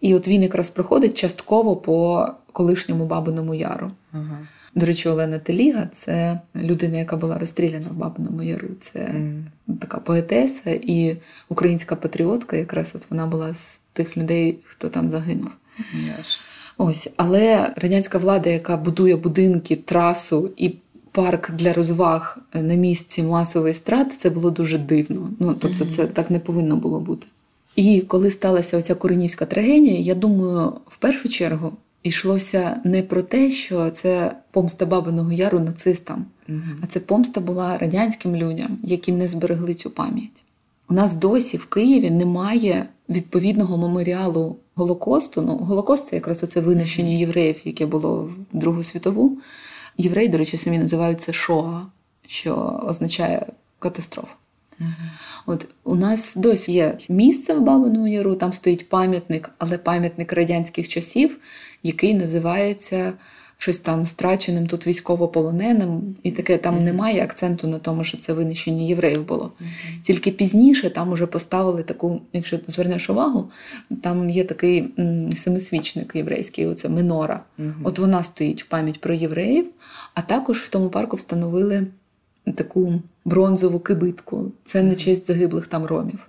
І 0.00 0.14
от 0.14 0.28
він 0.28 0.42
якраз 0.42 0.68
проходить 0.68 1.14
частково 1.18 1.76
по 1.76 2.26
колишньому 2.52 3.06
Бабиному 3.06 3.54
Яру. 3.54 3.90
Ага. 4.12 4.38
До 4.74 4.86
речі, 4.86 5.08
Олена 5.08 5.38
Теліга 5.38 5.88
це 5.92 6.40
людина, 6.56 6.98
яка 6.98 7.16
була 7.16 7.38
розстріляна 7.38 7.86
в 7.90 7.96
Бабиному 7.96 8.42
Яру. 8.42 8.68
Це 8.80 9.08
Мгм. 9.14 9.46
така 9.80 9.98
поетеса 9.98 10.70
і 10.70 11.16
українська 11.48 11.96
патріотка. 11.96 12.56
Якраз 12.56 12.92
от 12.96 13.02
вона 13.10 13.26
була 13.26 13.54
з 13.54 13.80
тих 13.92 14.16
людей, 14.16 14.58
хто 14.64 14.88
там 14.88 15.10
загинув. 15.10 15.50
Ясно. 16.18 16.42
Ось, 16.78 17.08
але 17.16 17.72
радянська 17.76 18.18
влада, 18.18 18.50
яка 18.50 18.76
будує 18.76 19.16
будинки, 19.16 19.76
трасу 19.76 20.50
і 20.56 20.74
парк 21.12 21.50
для 21.50 21.72
розваг 21.72 22.38
на 22.54 22.74
місці 22.74 23.22
масової 23.22 23.74
страти, 23.74 24.16
це 24.18 24.30
було 24.30 24.50
дуже 24.50 24.78
дивно. 24.78 25.30
Ну 25.40 25.54
тобто, 25.54 25.84
це 25.84 26.06
так 26.06 26.30
не 26.30 26.38
повинно 26.38 26.76
було 26.76 27.00
бути. 27.00 27.26
І 27.76 28.00
коли 28.00 28.30
сталася 28.30 28.78
оця 28.78 28.94
коренівська 28.94 29.46
трагедія, 29.46 29.98
я 29.98 30.14
думаю, 30.14 30.72
в 30.88 30.96
першу 30.96 31.28
чергу 31.28 31.72
йшлося 32.02 32.80
не 32.84 33.02
про 33.02 33.22
те, 33.22 33.50
що 33.50 33.90
це 33.90 34.36
помста 34.50 34.86
Бабиного 34.86 35.32
Яру 35.32 35.60
нацистам, 35.60 36.26
а 36.82 36.86
це 36.88 37.00
помста 37.00 37.40
була 37.40 37.78
радянським 37.78 38.36
людям, 38.36 38.78
які 38.82 39.12
не 39.12 39.28
зберегли 39.28 39.74
цю 39.74 39.90
пам'ять. 39.90 40.42
У 40.88 40.94
нас 40.94 41.16
досі 41.16 41.56
в 41.56 41.66
Києві 41.66 42.10
немає 42.10 42.86
відповідного 43.08 43.76
меморіалу 43.76 44.56
Голокосту. 44.74 45.42
Ну, 45.42 45.56
Голокост 45.56 46.06
це 46.06 46.16
якраз 46.16 46.42
оце 46.42 46.60
винищення 46.60 47.10
євреїв, 47.10 47.60
яке 47.64 47.86
було 47.86 48.22
в 48.52 48.58
Другу 48.58 48.84
світову. 48.84 49.38
Євреї, 49.98 50.28
до 50.28 50.38
речі, 50.38 50.56
самі 50.56 50.78
називають 50.78 51.20
це 51.20 51.32
Шоа, 51.32 51.82
що 52.26 52.80
означає 52.86 53.46
катастрофа. 53.78 54.34
От 55.46 55.68
у 55.84 55.94
нас 55.94 56.36
досі 56.36 56.72
є 56.72 56.98
місце 57.08 57.54
в 57.54 57.60
Бабиному 57.60 58.08
Яру, 58.08 58.34
там 58.34 58.52
стоїть 58.52 58.88
пам'ятник, 58.88 59.50
але 59.58 59.78
пам'ятник 59.78 60.32
радянських 60.32 60.88
часів, 60.88 61.38
який 61.82 62.14
називається 62.14 63.12
щось 63.58 63.78
там 63.78 64.06
страченим 64.06 64.66
тут 64.66 64.86
військовополоненим, 64.86 66.16
і 66.22 66.30
таке 66.30 66.58
там 66.58 66.84
немає 66.84 67.24
акценту 67.24 67.68
на 67.68 67.78
тому, 67.78 68.04
що 68.04 68.18
це 68.18 68.32
винищення 68.32 68.82
євреїв 68.82 69.26
було. 69.26 69.52
Тільки 70.02 70.30
пізніше 70.30 70.90
там 70.90 71.12
уже 71.12 71.26
поставили 71.26 71.82
таку, 71.82 72.20
якщо 72.32 72.58
звернеш 72.66 73.10
увагу, 73.10 73.50
там 74.02 74.30
є 74.30 74.44
такий 74.44 74.88
м, 74.98 75.32
семисвічник 75.32 76.12
єврейський, 76.16 76.66
оце 76.66 76.88
минора. 76.88 77.40
От 77.84 77.98
вона 77.98 78.24
стоїть 78.24 78.62
в 78.62 78.66
пам'ять 78.66 79.00
про 79.00 79.14
євреїв, 79.14 79.66
а 80.14 80.22
також 80.22 80.58
в 80.58 80.68
тому 80.68 80.88
парку 80.88 81.16
встановили 81.16 81.86
таку 82.54 83.02
бронзову 83.24 83.80
кибитку. 83.80 84.52
Це 84.64 84.82
на 84.82 84.94
честь 84.94 85.26
загиблих 85.26 85.66
там 85.66 85.84
ромів. 85.84 86.28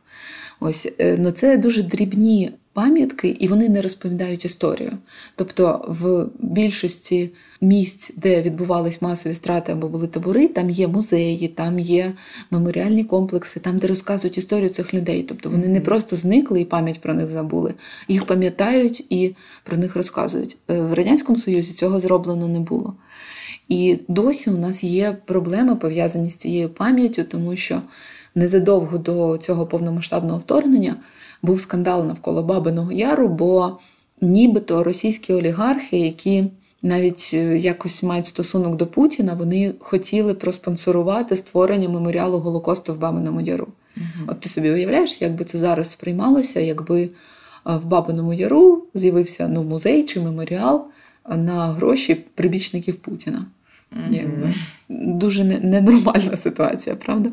Ось 0.60 0.94
е, 1.00 1.18
ну 1.20 1.32
це 1.32 1.58
дуже 1.58 1.84
дрібні 1.84 2.52
пам'ятки, 2.78 3.28
і 3.30 3.48
вони 3.48 3.70
не 3.70 3.82
розповідають 3.82 4.46
історію. 4.46 4.92
Тобто, 5.36 5.86
в 5.88 6.26
більшості 6.40 7.30
місць, 7.62 8.14
де 8.16 8.42
відбувались 8.42 9.02
масові 9.02 9.34
страти 9.34 9.72
або 9.72 9.88
були 9.88 10.08
табори, 10.08 10.48
там 10.48 10.70
є 10.70 10.88
музеї, 10.88 11.48
там 11.48 11.80
є 11.80 12.14
меморіальні 12.52 13.04
комплекси, 13.04 13.60
там, 13.60 13.78
де 13.78 13.88
розказують 13.88 14.38
історію 14.38 14.70
цих 14.70 14.94
людей. 14.94 15.24
Тобто 15.24 15.50
вони 15.50 15.68
не 15.68 15.82
просто 15.82 16.16
зникли 16.16 16.62
і 16.62 16.66
пам'ять 16.66 17.02
про 17.02 17.14
них 17.14 17.30
забули, 17.30 17.74
їх 18.08 18.26
пам'ятають 18.26 19.06
і 19.10 19.36
про 19.64 19.78
них 19.78 19.96
розказують. 19.96 20.58
Е, 20.70 20.82
В 20.82 20.94
радянському 20.94 21.38
союзі 21.38 21.74
цього 21.74 22.00
зроблено 22.00 22.48
не 22.48 22.60
було. 22.60 22.94
І 23.70 24.00
досі 24.08 24.50
у 24.50 24.58
нас 24.58 24.84
є 24.84 25.18
проблеми 25.26 25.76
пов'язані 25.76 26.30
з 26.30 26.36
цією 26.36 26.70
пам'яттю, 26.70 27.24
тому 27.24 27.56
що 27.56 27.82
незадовго 28.36 28.98
до 28.98 29.38
цього 29.38 29.66
повномасштабного 29.66 30.40
вторгнення 30.40 30.96
був 31.42 31.62
скандал 31.62 32.06
навколо 32.06 32.44
Бабиного 32.44 32.92
Яру, 32.92 33.28
бо 33.28 33.78
нібито 34.22 34.84
російські 34.84 35.34
олігархи, 35.34 36.00
які 36.00 36.44
навіть 36.82 37.32
е, 37.34 37.58
якось 37.58 38.04
мають 38.04 38.28
стосунок 38.28 38.76
до 38.76 38.88
Путіна, 38.88 39.34
вони 39.34 39.74
хотіли 39.80 40.34
проспонсорувати 40.34 41.36
створення 41.36 41.90
меморіалу 41.90 42.40
Голокосту 42.40 42.94
в 42.94 42.98
Бабиному 42.98 43.42
Яру. 43.42 43.68
От 44.28 44.40
ти 44.40 44.50
собі 44.50 44.72
уявляєш, 44.72 45.22
як 45.22 45.36
би 45.36 45.46
це 45.46 45.58
зараз 45.58 45.90
сприймалося, 45.90 46.60
якби 46.60 47.04
е, 47.04 47.10
в 47.66 47.86
Бабиному 47.86 48.34
Яру 48.34 48.84
з'явився 48.94 49.48
ну, 49.48 49.64
музей 49.64 50.04
чи 50.04 50.20
меморіал 50.20 50.86
на 51.28 51.74
гроші 51.74 52.16
прибічників 52.16 52.96
Путіна. 52.96 53.46
Якби. 54.10 54.54
Дуже 54.90 55.44
ненормальна 55.44 56.38
ситуація, 56.38 56.96
правда? 56.96 57.30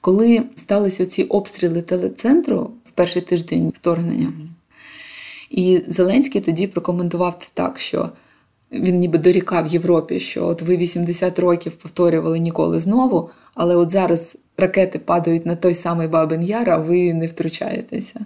Коли 0.00 0.42
сталися 0.56 1.06
ці 1.06 1.22
обстріли 1.22 1.82
телецентру 1.82 2.70
в 2.84 2.90
перший 2.90 3.22
тиждень 3.22 3.72
вторгнення, 3.76 4.32
і 5.50 5.82
Зеленський 5.88 6.40
тоді 6.40 6.66
прокоментував 6.66 7.34
це 7.34 7.48
так, 7.54 7.80
що 7.80 8.10
він 8.72 8.96
ніби 8.96 9.18
дорікав 9.18 9.66
Європі, 9.66 10.20
що 10.20 10.46
от 10.46 10.62
ви 10.62 10.76
80 10.76 11.38
років 11.38 11.72
повторювали 11.72 12.38
ніколи 12.38 12.80
знову, 12.80 13.30
але 13.54 13.76
от 13.76 13.90
зараз 13.90 14.38
ракети 14.56 14.98
падають 14.98 15.46
на 15.46 15.56
той 15.56 15.74
самий 15.74 16.08
Бабин 16.08 16.42
Яр, 16.42 16.70
а 16.70 16.76
ви 16.76 17.14
не 17.14 17.26
втручаєтеся. 17.26 18.20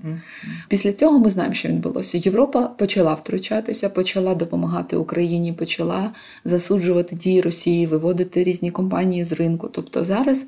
Після 0.69 0.93
цього 0.93 1.19
ми 1.19 1.31
знаємо, 1.31 1.55
що 1.55 1.69
відбулося. 1.69 2.19
Європа 2.19 2.63
почала 2.63 3.15
втручатися, 3.15 3.89
почала 3.89 4.35
допомагати 4.35 4.97
Україні, 4.97 5.53
почала 5.53 6.13
засуджувати 6.45 7.17
дії 7.17 7.41
Росії, 7.41 7.87
виводити 7.87 8.43
різні 8.43 8.71
компанії 8.71 9.25
з 9.25 9.33
ринку. 9.33 9.69
Тобто 9.69 10.05
зараз 10.05 10.47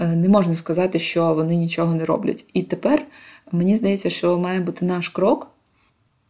е, 0.00 0.06
не 0.06 0.28
можна 0.28 0.54
сказати, 0.54 0.98
що 0.98 1.34
вони 1.34 1.56
нічого 1.56 1.94
не 1.94 2.04
роблять. 2.04 2.44
І 2.54 2.62
тепер 2.62 3.06
мені 3.52 3.74
здається, 3.74 4.10
що 4.10 4.38
має 4.38 4.60
бути 4.60 4.84
наш 4.84 5.08
крок 5.08 5.50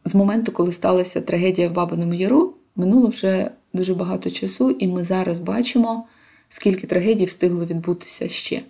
з 0.04 0.14
моменту, 0.14 0.52
коли 0.52 0.72
сталася 0.72 1.20
трагедія 1.20 1.68
в 1.68 1.72
Бабиному 1.72 2.14
Яру, 2.14 2.53
минуло 2.76 3.08
вже 3.08 3.50
дуже 3.72 3.94
багато 3.94 4.30
часу, 4.30 4.70
і 4.70 4.88
ми 4.88 5.04
зараз 5.04 5.38
бачимо, 5.38 6.06
скільки 6.48 6.86
трагедій 6.86 7.24
встигло 7.24 7.66
відбутися 7.66 8.28
ще. 8.28 8.62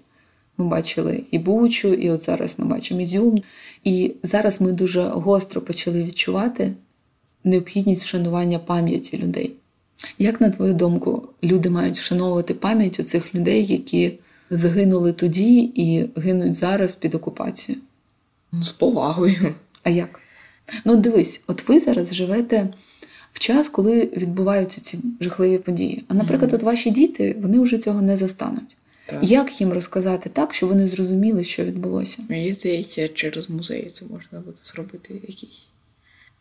Ми 0.59 0.65
бачили 0.65 1.23
і 1.31 1.39
Бучу, 1.39 1.95
і 1.95 2.11
от 2.11 2.25
зараз 2.25 2.55
ми 2.59 2.67
бачимо 2.67 3.01
Ізюм. 3.01 3.43
І 3.85 4.13
зараз 4.23 4.61
ми 4.61 4.73
дуже 4.73 5.03
гостро 5.03 5.61
почали 5.61 6.03
відчувати 6.03 6.73
необхідність 7.45 8.03
вшанування 8.03 8.59
пам'яті 8.59 9.19
людей. 9.19 9.53
Як, 10.19 10.41
на 10.41 10.51
твою 10.51 10.75
думку, 10.75 11.29
люди 11.43 11.71
мають 11.71 11.99
вшановувати 11.99 12.55
пам'ять 12.55 13.01
у 13.01 13.03
цих 13.03 13.35
людей, 13.35 13.67
які 13.67 14.19
загинули 14.51 15.13
тоді 15.13 15.73
і 15.75 16.09
гинуть 16.17 16.55
зараз 16.55 16.95
під 16.95 17.15
окупацією? 17.15 17.83
З 18.53 18.71
повагою. 18.71 19.55
А 19.83 19.91
як? 19.91 20.21
Ну, 20.85 20.97
дивись, 20.97 21.41
от 21.47 21.69
ви 21.69 21.81
зараз 21.81 22.15
живете 22.15 22.69
в 23.35 23.39
час, 23.39 23.69
коли 23.69 24.05
відбуваються 24.17 24.81
ці 24.81 24.99
жахливі 25.21 25.59
події. 25.59 26.05
А, 26.09 26.15
наприклад, 26.15 26.53
от 26.53 26.63
ваші 26.63 26.91
діти 26.91 27.37
вони 27.41 27.61
вже 27.61 27.79
цього 27.79 28.03
не 28.03 28.17
застануть. 28.17 28.77
Так. 29.07 29.19
Як 29.23 29.61
їм 29.61 29.73
розказати 29.73 30.31
так, 30.33 30.55
щоб 30.55 30.69
вони 30.69 30.89
зрозуміли, 30.89 31.45
що 31.45 31.65
відбулося? 31.65 32.23
Мені 32.29 32.55
здається, 32.55 33.09
через 33.09 33.51
музей 33.51 33.91
це 33.91 34.05
можна 34.07 34.41
буде 34.41 34.57
зробити 34.65 35.15
якийсь. 35.15 35.67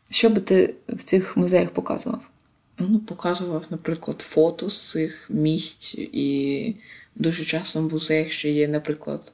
Що 0.10 0.30
би 0.30 0.42
ти 0.42 0.74
в 0.90 1.04
цих 1.04 1.38
музеях 1.38 1.70
показував? 1.70 2.30
Ну, 2.80 3.00
показував, 3.00 3.66
наприклад, 3.70 4.22
фото 4.22 4.70
з 4.70 4.92
цих 4.92 5.30
місць, 5.30 5.96
і 5.98 6.76
дуже 7.16 7.46
часто 7.46 7.82
в 7.82 7.92
музеях 7.92 8.32
ще 8.32 8.52
є, 8.52 8.68
наприклад, 8.68 9.32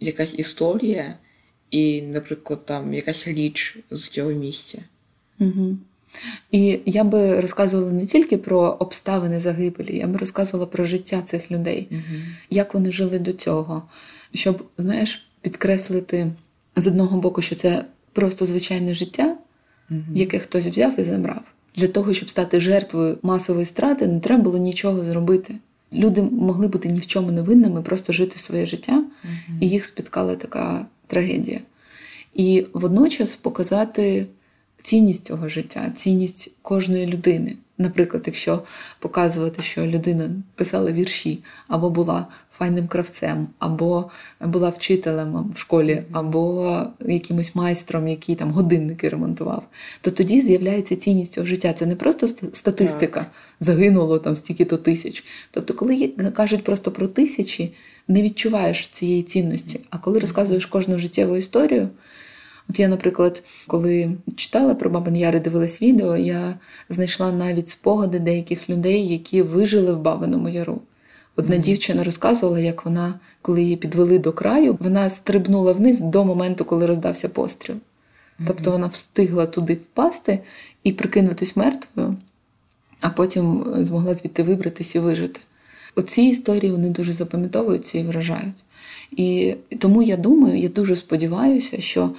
якась 0.00 0.34
історія, 0.38 1.14
і, 1.70 2.02
наприклад, 2.02 2.66
там 2.66 2.94
якась 2.94 3.28
річ 3.28 3.78
з 3.90 4.08
цього 4.08 4.30
місця. 4.30 4.78
Угу. 5.38 5.76
І 6.50 6.80
я 6.86 7.04
би 7.04 7.40
розказувала 7.40 7.92
не 7.92 8.06
тільки 8.06 8.36
про 8.36 8.60
обставини 8.60 9.40
загибелі, 9.40 9.96
я 9.96 10.06
би 10.06 10.18
розказувала 10.18 10.66
про 10.66 10.84
життя 10.84 11.22
цих 11.22 11.50
людей, 11.50 11.88
угу. 11.90 12.00
як 12.50 12.74
вони 12.74 12.92
жили 12.92 13.18
до 13.18 13.32
цього, 13.32 13.82
щоб, 14.34 14.64
знаєш, 14.78 15.30
підкреслити 15.40 16.32
з 16.76 16.86
одного 16.86 17.20
боку, 17.20 17.42
що 17.42 17.54
це 17.54 17.84
просто 18.12 18.46
звичайне 18.46 18.94
життя, 18.94 19.36
угу. 19.90 20.00
яке 20.14 20.38
хтось 20.38 20.66
взяв 20.66 21.00
і 21.00 21.02
забрав. 21.02 21.42
Для 21.76 21.86
того, 21.86 22.14
щоб 22.14 22.30
стати 22.30 22.60
жертвою 22.60 23.18
масової 23.22 23.66
страти, 23.66 24.06
не 24.06 24.20
треба 24.20 24.42
було 24.42 24.58
нічого 24.58 25.04
зробити. 25.04 25.54
Люди 25.92 26.22
могли 26.22 26.68
бути 26.68 26.88
ні 26.88 27.00
в 27.00 27.06
чому 27.06 27.32
невинними, 27.32 27.82
просто 27.82 28.12
жити 28.12 28.38
своє 28.38 28.66
життя, 28.66 28.92
угу. 28.92 29.58
і 29.60 29.68
їх 29.68 29.84
спіткала 29.84 30.36
така 30.36 30.86
трагедія. 31.06 31.60
І 32.34 32.66
водночас 32.72 33.34
показати 33.34 34.26
цінність 34.82 35.26
цього 35.26 35.48
життя, 35.48 35.90
цінність 35.94 36.52
кожної 36.62 37.06
людини. 37.06 37.56
Наприклад, 37.78 38.22
якщо 38.26 38.62
показувати, 38.98 39.62
що 39.62 39.86
людина 39.86 40.30
писала 40.54 40.92
вірші, 40.92 41.38
або 41.68 41.90
була 41.90 42.26
файним 42.52 42.86
кравцем, 42.86 43.46
або 43.58 44.10
була 44.40 44.68
вчителем 44.68 45.52
в 45.54 45.58
школі, 45.58 46.02
або 46.12 46.82
якимось 47.00 47.54
майстром, 47.54 48.08
який 48.08 48.34
там 48.34 48.50
годинники 48.50 49.08
ремонтував, 49.08 49.62
то 50.00 50.10
тоді 50.10 50.40
з'являється 50.40 50.96
цінність 50.96 51.32
цього 51.32 51.46
життя. 51.46 51.72
Це 51.72 51.86
не 51.86 51.96
просто 51.96 52.28
статистика, 52.52 53.26
загинуло 53.60 54.18
там 54.18 54.36
стільки-то 54.36 54.76
тисяч. 54.76 55.24
Тобто, 55.50 55.74
коли 55.74 56.08
кажуть 56.36 56.64
просто 56.64 56.90
про 56.90 57.06
тисячі, 57.06 57.72
не 58.08 58.22
відчуваєш 58.22 58.86
цієї 58.86 59.22
цінності. 59.22 59.80
А 59.90 59.98
коли 59.98 60.18
розказуєш 60.18 60.66
кожну 60.66 60.98
життєву 60.98 61.36
історію. 61.36 61.88
От 62.70 62.78
я, 62.78 62.88
наприклад, 62.88 63.42
коли 63.66 64.16
читала 64.36 64.74
про 64.74 64.90
Бабин 64.90 65.16
Яр 65.16 65.36
і 65.36 65.40
дивилась 65.40 65.82
відео, 65.82 66.16
я 66.16 66.54
знайшла 66.88 67.32
навіть 67.32 67.68
спогади 67.68 68.18
деяких 68.18 68.70
людей, 68.70 69.08
які 69.08 69.42
вижили 69.42 69.92
в 69.92 70.00
Бабиному 70.00 70.48
Яру. 70.48 70.80
Одна 71.36 71.56
mm-hmm. 71.56 71.60
дівчина 71.60 72.04
розказувала, 72.04 72.60
як 72.60 72.84
вона, 72.84 73.14
коли 73.42 73.62
її 73.62 73.76
підвели 73.76 74.18
до 74.18 74.32
краю, 74.32 74.76
вона 74.80 75.10
стрибнула 75.10 75.72
вниз 75.72 76.00
до 76.00 76.24
моменту, 76.24 76.64
коли 76.64 76.86
роздався 76.86 77.28
постріл. 77.28 77.76
Mm-hmm. 77.76 78.44
Тобто 78.46 78.70
вона 78.70 78.86
встигла 78.86 79.46
туди 79.46 79.74
впасти 79.74 80.38
і 80.84 80.92
прикинутись 80.92 81.56
мертвою, 81.56 82.16
а 83.00 83.08
потім 83.08 83.64
змогла 83.76 84.14
звідти 84.14 84.42
вибратись 84.42 84.94
і 84.94 84.98
вижити. 84.98 85.40
Оці 85.96 86.22
історії 86.22 86.72
вони 86.72 86.88
дуже 86.90 87.12
запам'ятовуються 87.12 87.98
і 87.98 88.02
вражають. 88.02 88.64
І 89.16 89.54
тому 89.78 90.02
я 90.02 90.16
думаю, 90.16 90.58
я 90.58 90.68
дуже 90.68 90.96
сподіваюся, 90.96 91.80
що 91.80 92.10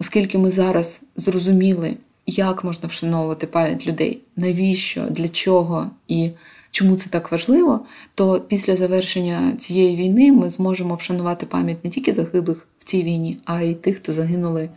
оскільки 0.00 0.38
ми 0.38 0.50
зараз 0.50 1.02
зрозуміли, 1.16 1.96
як 2.26 2.64
можна 2.64 2.88
вшановувати 2.88 3.46
пам'ять 3.46 3.86
людей, 3.86 4.20
навіщо, 4.36 5.06
для 5.10 5.28
чого 5.28 5.90
і 6.08 6.30
чому 6.70 6.96
це 6.96 7.08
так 7.10 7.32
важливо, 7.32 7.80
то 8.14 8.40
після 8.40 8.76
завершення 8.76 9.52
цієї 9.58 9.96
війни 9.96 10.32
ми 10.32 10.48
зможемо 10.48 10.94
вшанувати 10.94 11.46
пам'ять 11.46 11.84
не 11.84 11.90
тільки 11.90 12.12
загиблих 12.12 12.66
в 12.78 12.84
цій 12.84 13.02
війні, 13.02 13.38
а 13.44 13.62
й 13.62 13.74
тих, 13.74 13.96
хто 13.96 14.12
загинули 14.12 14.70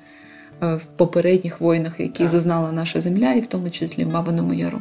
е, 0.63 0.75
в 0.75 0.85
попередніх 0.97 1.61
воїнах, 1.61 1.99
які 1.99 2.23
так. 2.23 2.31
зазнала 2.31 2.71
наша 2.71 3.01
земля, 3.01 3.33
і 3.33 3.41
в 3.41 3.45
тому 3.45 3.69
числі 3.69 4.05
в 4.05 4.11
Бабиному 4.11 4.53
Яру. 4.53 4.79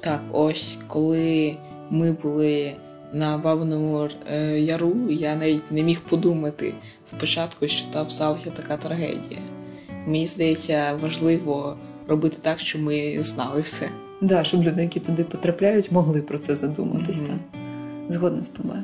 Так, 0.00 0.22
ось 0.32 0.78
коли 0.86 1.56
ми 1.90 2.12
були 2.12 2.76
на 3.12 3.38
Бабиному 3.38 4.08
е, 4.32 4.60
Яру, 4.60 5.10
я 5.10 5.36
навіть 5.36 5.72
не 5.72 5.82
міг 5.82 6.00
подумати 6.00 6.74
спочатку, 7.06 7.68
що 7.68 7.86
там 7.92 8.10
сталася 8.10 8.50
така 8.50 8.76
трагедія. 8.76 9.40
Мені 10.06 10.26
здається, 10.26 10.98
важливо 11.02 11.76
робити 12.08 12.36
так, 12.42 12.60
щоб 12.60 12.82
ми 12.82 13.22
знали 13.22 13.60
все. 13.60 13.88
Да, 14.20 14.44
щоб 14.44 14.62
люди, 14.62 14.82
які 14.82 15.00
туди 15.00 15.24
потрапляють, 15.24 15.92
могли 15.92 16.22
про 16.22 16.38
це 16.38 16.54
задуматись. 16.54 17.20
Mm-hmm. 17.20 17.38
Згодна 18.08 18.44
з 18.44 18.48
тобою. 18.48 18.82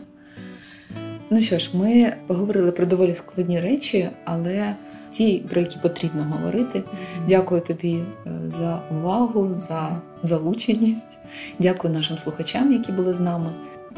Ну 1.31 1.41
що 1.41 1.59
ж, 1.59 1.71
ми 1.75 2.13
поговорили 2.27 2.73
про 2.73 2.87
доволі 2.87 3.15
складні 3.15 3.61
речі, 3.61 4.09
але 4.25 4.75
ті, 5.11 5.39
про 5.51 5.61
які 5.61 5.79
потрібно 5.83 6.25
говорити. 6.25 6.79
Mm-hmm. 6.79 7.27
Дякую 7.29 7.61
тобі 7.61 7.95
е, 8.27 8.31
за 8.47 8.83
увагу, 8.91 9.55
за 9.69 10.03
залученість. 10.23 11.19
Дякую 11.59 11.95
нашим 11.95 12.19
слухачам, 12.19 12.73
які 12.73 12.93
були 12.93 13.15
з 13.15 13.21
нами. 13.21 13.51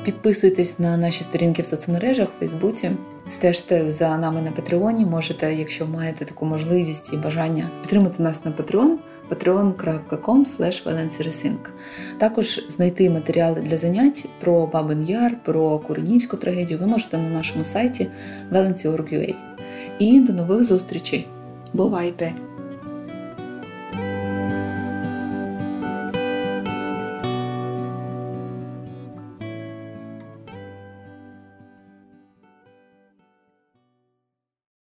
Підписуйтесь 0.04 0.78
на 0.78 0.96
наші 0.96 1.24
сторінки 1.24 1.62
в 1.62 1.66
соцмережах, 1.66 2.28
в 2.28 2.38
Фейсбуці, 2.38 2.90
стежте 3.28 3.92
за 3.92 4.18
нами 4.18 4.42
на 4.42 4.50
Патреоні. 4.50 5.04
Можете, 5.04 5.54
якщо 5.54 5.87
маєте 5.87 6.24
таку 6.24 6.46
можливість 6.46 7.12
і 7.12 7.16
бажання, 7.16 7.70
підтримати 7.82 8.22
нас 8.22 8.44
на 8.44 8.50
Patreon 8.50 8.96
patreon.com 9.30 11.56
Також 12.18 12.66
знайти 12.68 13.11
матеріали 13.11 13.61
для 13.61 13.76
занять 13.76 14.28
про 14.40 14.66
Бабин 14.66 15.04
Яр, 15.04 15.37
про 15.44 15.78
Куренівську 15.78 16.37
трагедію 16.37 16.78
ви 16.78 16.87
можете 16.87 17.18
на 17.18 17.28
нашому 17.28 17.64
сайті 17.64 18.08
valency.org.ua. 18.52 19.34
І 19.98 20.20
до 20.20 20.32
нових 20.32 20.64
зустрічей. 20.64 21.26
Бувайте! 21.72 22.47